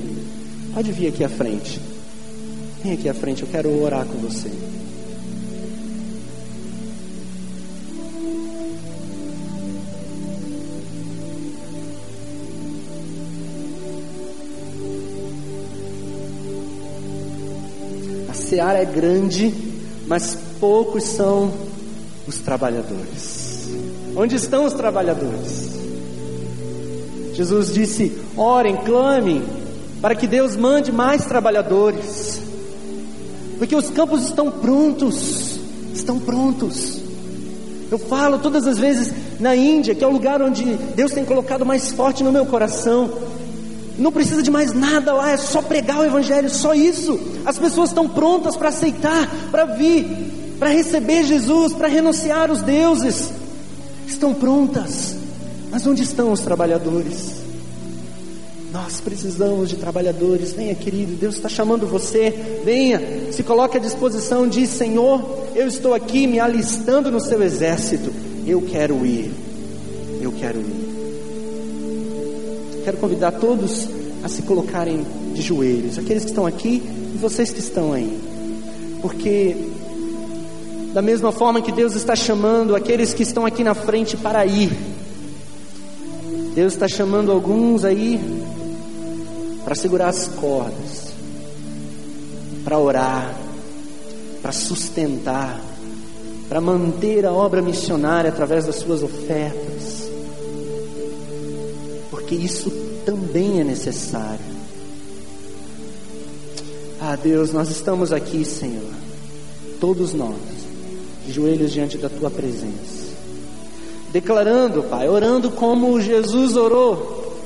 pode 0.72 0.92
vir 0.92 1.08
aqui 1.08 1.24
à 1.24 1.28
frente. 1.28 1.80
Vem 2.84 2.92
aqui 2.92 3.08
à 3.08 3.14
frente, 3.14 3.42
eu 3.42 3.48
quero 3.48 3.82
orar 3.82 4.06
com 4.06 4.16
você. 4.18 4.48
Seara 18.52 18.82
é 18.82 18.84
grande, 18.84 19.50
mas 20.06 20.36
poucos 20.60 21.04
são 21.04 21.50
os 22.28 22.36
trabalhadores. 22.36 23.70
Onde 24.14 24.36
estão 24.36 24.66
os 24.66 24.74
trabalhadores? 24.74 25.70
Jesus 27.32 27.72
disse: 27.72 28.12
orem, 28.36 28.76
clamem, 28.76 29.42
para 30.02 30.14
que 30.14 30.26
Deus 30.26 30.54
mande 30.54 30.92
mais 30.92 31.24
trabalhadores, 31.24 32.42
porque 33.56 33.74
os 33.74 33.88
campos 33.88 34.24
estão 34.24 34.50
prontos, 34.50 35.58
estão 35.94 36.18
prontos. 36.18 37.00
Eu 37.90 37.98
falo 37.98 38.38
todas 38.38 38.66
as 38.66 38.78
vezes 38.78 39.14
na 39.40 39.56
Índia, 39.56 39.94
que 39.94 40.04
é 40.04 40.06
o 40.06 40.12
lugar 40.12 40.42
onde 40.42 40.62
Deus 40.94 41.12
tem 41.12 41.24
colocado 41.24 41.64
mais 41.64 41.90
forte 41.90 42.22
no 42.22 42.30
meu 42.30 42.44
coração. 42.44 43.10
Não 44.02 44.10
precisa 44.10 44.42
de 44.42 44.50
mais 44.50 44.72
nada 44.72 45.12
lá, 45.12 45.30
é 45.30 45.36
só 45.36 45.62
pregar 45.62 46.00
o 46.00 46.04
Evangelho, 46.04 46.50
só 46.50 46.74
isso. 46.74 47.20
As 47.46 47.56
pessoas 47.56 47.90
estão 47.90 48.08
prontas 48.08 48.56
para 48.56 48.70
aceitar, 48.70 49.30
para 49.48 49.64
vir, 49.64 50.04
para 50.58 50.70
receber 50.70 51.22
Jesus, 51.22 51.72
para 51.72 51.86
renunciar 51.86 52.50
os 52.50 52.62
deuses. 52.62 53.30
Estão 54.04 54.34
prontas, 54.34 55.14
mas 55.70 55.86
onde 55.86 56.02
estão 56.02 56.32
os 56.32 56.40
trabalhadores? 56.40 57.42
Nós 58.72 59.00
precisamos 59.00 59.70
de 59.70 59.76
trabalhadores. 59.76 60.52
Venha, 60.52 60.74
querido, 60.74 61.12
Deus 61.12 61.36
está 61.36 61.48
chamando 61.48 61.86
você. 61.86 62.60
Venha, 62.64 63.30
se 63.30 63.44
coloque 63.44 63.76
à 63.76 63.80
disposição. 63.80 64.48
Diz: 64.48 64.70
Senhor, 64.70 65.46
eu 65.54 65.68
estou 65.68 65.94
aqui 65.94 66.26
me 66.26 66.40
alistando 66.40 67.08
no 67.08 67.20
seu 67.20 67.40
exército. 67.40 68.12
Eu 68.44 68.62
quero 68.62 69.06
ir. 69.06 69.30
Eu 70.20 70.32
quero 70.32 70.58
ir. 70.58 70.91
Quero 72.84 72.96
convidar 72.98 73.32
todos 73.32 73.88
a 74.22 74.28
se 74.28 74.42
colocarem 74.42 75.04
de 75.34 75.42
joelhos, 75.42 75.98
aqueles 75.98 76.24
que 76.24 76.30
estão 76.30 76.46
aqui 76.46 76.82
e 77.14 77.18
vocês 77.18 77.50
que 77.50 77.60
estão 77.60 77.92
aí, 77.92 78.18
porque 79.00 79.56
da 80.92 81.00
mesma 81.00 81.32
forma 81.32 81.62
que 81.62 81.72
Deus 81.72 81.94
está 81.94 82.14
chamando 82.14 82.76
aqueles 82.76 83.14
que 83.14 83.22
estão 83.22 83.46
aqui 83.46 83.64
na 83.64 83.74
frente 83.74 84.16
para 84.16 84.44
ir, 84.44 84.70
Deus 86.54 86.74
está 86.74 86.86
chamando 86.86 87.32
alguns 87.32 87.84
aí 87.84 88.20
para 89.64 89.74
segurar 89.74 90.08
as 90.08 90.28
cordas, 90.28 91.12
para 92.64 92.78
orar, 92.78 93.34
para 94.42 94.52
sustentar, 94.52 95.60
para 96.48 96.60
manter 96.60 97.24
a 97.24 97.32
obra 97.32 97.62
missionária 97.62 98.28
através 98.28 98.66
das 98.66 98.76
suas 98.76 99.02
ofertas. 99.02 100.10
Porque 102.10 102.34
isso 102.34 102.70
também 103.04 103.60
é 103.60 103.64
necessário. 103.64 104.62
Ah, 107.00 107.16
Deus, 107.16 107.52
nós 107.52 107.68
estamos 107.68 108.12
aqui, 108.12 108.44
Senhor, 108.44 108.90
todos 109.80 110.14
nós, 110.14 110.36
de 111.26 111.32
joelhos 111.32 111.72
diante 111.72 111.98
da 111.98 112.08
tua 112.08 112.30
presença, 112.30 113.12
declarando, 114.12 114.84
Pai, 114.84 115.08
orando 115.08 115.50
como 115.50 116.00
Jesus 116.00 116.56
orou: 116.56 117.36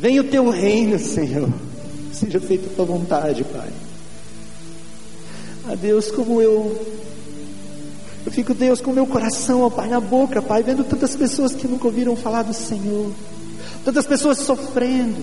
Venha 0.00 0.20
o 0.20 0.24
teu 0.24 0.50
reino, 0.50 0.98
Senhor, 0.98 1.48
seja 2.12 2.38
feita 2.40 2.66
a 2.66 2.76
tua 2.76 2.84
vontade, 2.84 3.42
Pai. 3.44 3.70
Ah, 5.66 5.74
Deus, 5.74 6.10
como 6.10 6.42
eu 6.42 6.76
eu 8.26 8.30
fico, 8.30 8.52
Deus, 8.52 8.82
com 8.82 8.92
meu 8.92 9.06
coração, 9.06 9.62
ó 9.62 9.70
Pai, 9.70 9.88
na 9.88 9.98
boca, 9.98 10.42
Pai, 10.42 10.62
vendo 10.62 10.84
tantas 10.84 11.16
pessoas 11.16 11.54
que 11.54 11.66
nunca 11.66 11.86
ouviram 11.86 12.14
falar 12.14 12.42
do 12.42 12.52
Senhor 12.52 13.10
tantas 13.84 14.06
pessoas 14.06 14.38
sofrendo, 14.38 15.22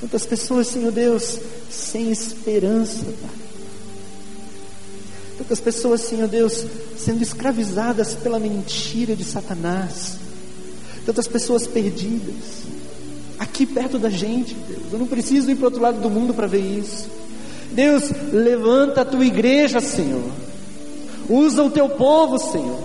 tantas 0.00 0.26
pessoas, 0.26 0.66
Senhor 0.66 0.92
Deus, 0.92 1.38
sem 1.70 2.10
esperança, 2.10 3.04
Pai. 3.04 3.44
Tantas 5.38 5.58
pessoas, 5.58 6.00
Senhor 6.02 6.28
Deus, 6.28 6.64
sendo 6.96 7.22
escravizadas 7.22 8.14
pela 8.14 8.38
mentira 8.38 9.16
de 9.16 9.24
Satanás. 9.24 10.16
Tantas 11.04 11.26
pessoas 11.26 11.66
perdidas. 11.66 12.64
Aqui 13.38 13.66
perto 13.66 13.98
da 13.98 14.08
gente, 14.08 14.54
Deus. 14.54 14.92
Eu 14.92 14.98
não 14.98 15.06
preciso 15.06 15.50
ir 15.50 15.56
para 15.56 15.64
o 15.64 15.66
outro 15.66 15.82
lado 15.82 16.00
do 16.00 16.08
mundo 16.08 16.32
para 16.32 16.46
ver 16.46 16.60
isso. 16.60 17.08
Deus, 17.72 18.04
levanta 18.32 19.00
a 19.00 19.04
tua 19.04 19.26
igreja, 19.26 19.80
Senhor. 19.80 20.30
Usa 21.28 21.64
o 21.64 21.70
teu 21.70 21.88
povo, 21.88 22.38
Senhor. 22.38 22.80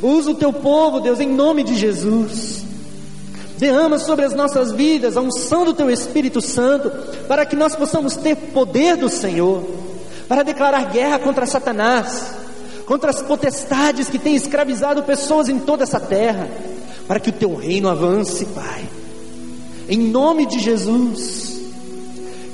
Usa 0.00 0.30
o 0.30 0.34
teu 0.34 0.52
povo, 0.52 1.00
Deus, 1.00 1.18
em 1.18 1.28
nome 1.28 1.64
de 1.64 1.74
Jesus. 1.74 2.62
Derrama 3.58 3.98
sobre 3.98 4.24
as 4.24 4.34
nossas 4.34 4.72
vidas 4.72 5.16
a 5.16 5.20
unção 5.20 5.64
do 5.64 5.74
Teu 5.74 5.90
Espírito 5.90 6.40
Santo, 6.40 6.90
para 7.26 7.44
que 7.44 7.56
nós 7.56 7.74
possamos 7.74 8.16
ter 8.16 8.36
poder 8.36 8.96
do 8.96 9.08
Senhor, 9.08 9.62
para 10.28 10.42
declarar 10.42 10.90
guerra 10.90 11.18
contra 11.18 11.44
Satanás, 11.44 12.34
contra 12.86 13.10
as 13.10 13.20
potestades 13.20 14.08
que 14.08 14.18
têm 14.18 14.36
escravizado 14.36 15.02
pessoas 15.02 15.48
em 15.48 15.58
toda 15.58 15.82
essa 15.82 15.98
terra, 15.98 16.48
para 17.06 17.18
que 17.18 17.30
o 17.30 17.32
Teu 17.32 17.54
reino 17.54 17.88
avance, 17.88 18.44
Pai. 18.46 18.88
Em 19.88 19.98
nome 19.98 20.44
de 20.44 20.58
Jesus 20.58 21.48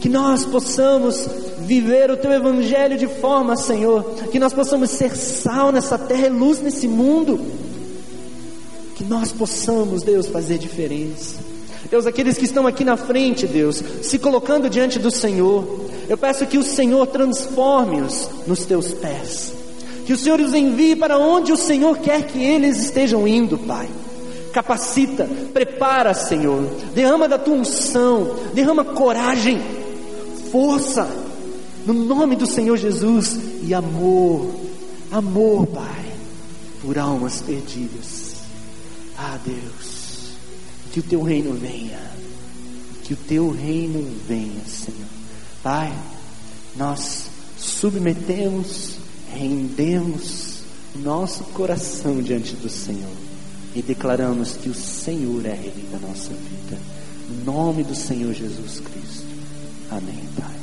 Que 0.01 0.09
nós 0.11 0.45
possamos 0.45 1.27
viver 1.61 2.11
o 2.11 2.17
teu 2.19 2.31
evangelho 2.31 2.99
de 2.99 3.07
forma, 3.07 3.57
Senhor, 3.57 4.05
que 4.31 4.39
nós 4.39 4.53
possamos 4.53 4.91
ser 4.91 5.17
sal 5.17 5.73
nessa 5.73 5.97
terra 5.97 6.27
e 6.27 6.29
luz 6.29 6.61
nesse 6.61 6.87
mundo. 6.87 7.41
Que 8.95 9.05
nós 9.05 9.33
possamos, 9.33 10.03
Deus, 10.03 10.27
fazer 10.29 10.59
diferença. 10.59 11.37
Deus, 11.91 12.07
aqueles 12.07 12.37
que 12.37 12.45
estão 12.45 12.67
aqui 12.67 12.85
na 12.85 12.97
frente, 12.97 13.47
Deus, 13.47 13.83
se 14.03 14.19
colocando 14.19 14.71
diante 14.71 14.99
do 14.99 15.11
Senhor, 15.11 15.85
eu 16.09 16.17
peço 16.17 16.47
que 16.47 16.59
o 16.59 16.63
Senhor 16.63 17.07
transforme-os 17.07 18.29
nos 18.47 18.65
teus 18.65 18.93
pés. 18.93 19.53
Que 20.07 20.13
o 20.13 20.19
Senhor 20.19 20.41
os 20.41 20.55
envie 20.55 20.97
para 20.97 21.19
onde 21.19 21.53
o 21.53 21.57
Senhor 21.57 21.99
quer 21.99 22.27
que 22.27 22.43
eles 22.43 22.79
estejam 22.79 23.27
indo, 23.27 23.59
Pai. 23.59 23.89
Capacita, 24.53 25.29
prepara, 25.53 26.15
Senhor. 26.15 26.63
Derrama 26.95 27.29
da 27.29 27.39
tua 27.39 27.55
unção, 27.55 28.37
derrama 28.53 28.85
coragem, 28.85 29.61
força, 30.51 31.09
no 31.87 31.93
nome 31.93 32.37
do 32.37 32.47
Senhor 32.47 32.77
Jesus 32.77 33.39
e 33.63 33.75
amor, 33.75 34.49
amor, 35.11 35.67
Pai, 35.67 36.05
por 36.83 36.99
almas 36.99 37.43
perdidas. 37.43 38.24
Ah, 39.27 39.39
Deus, 39.43 40.35
que 40.93 41.01
o 41.01 41.03
teu 41.03 41.23
reino 41.23 41.55
venha, 41.55 41.99
que 43.05 43.15
o 43.15 43.17
teu 43.17 43.51
reino 43.51 44.07
venha, 44.29 44.63
Senhor. 44.67 45.09
Pai, 45.63 45.93
nós 46.77 47.27
submetemos 47.59 48.99
rendemos 49.35 50.59
nosso 50.95 51.43
coração 51.45 52.23
diante 52.23 52.55
do 52.55 52.69
Senhor 52.69 53.11
e 53.75 53.83
declaramos 53.83 54.53
que 54.53 54.69
o 54.69 54.75
Senhor 54.75 55.45
é 55.45 55.55
Rei 55.55 55.85
da 55.91 55.99
nossa 55.99 56.31
vida. 56.31 56.79
Em 57.29 57.45
nome 57.45 57.83
do 57.83 57.95
Senhor 57.95 58.33
Jesus 58.33 58.81
Cristo. 58.81 59.27
Amém, 59.91 60.23
Pai. 60.39 60.54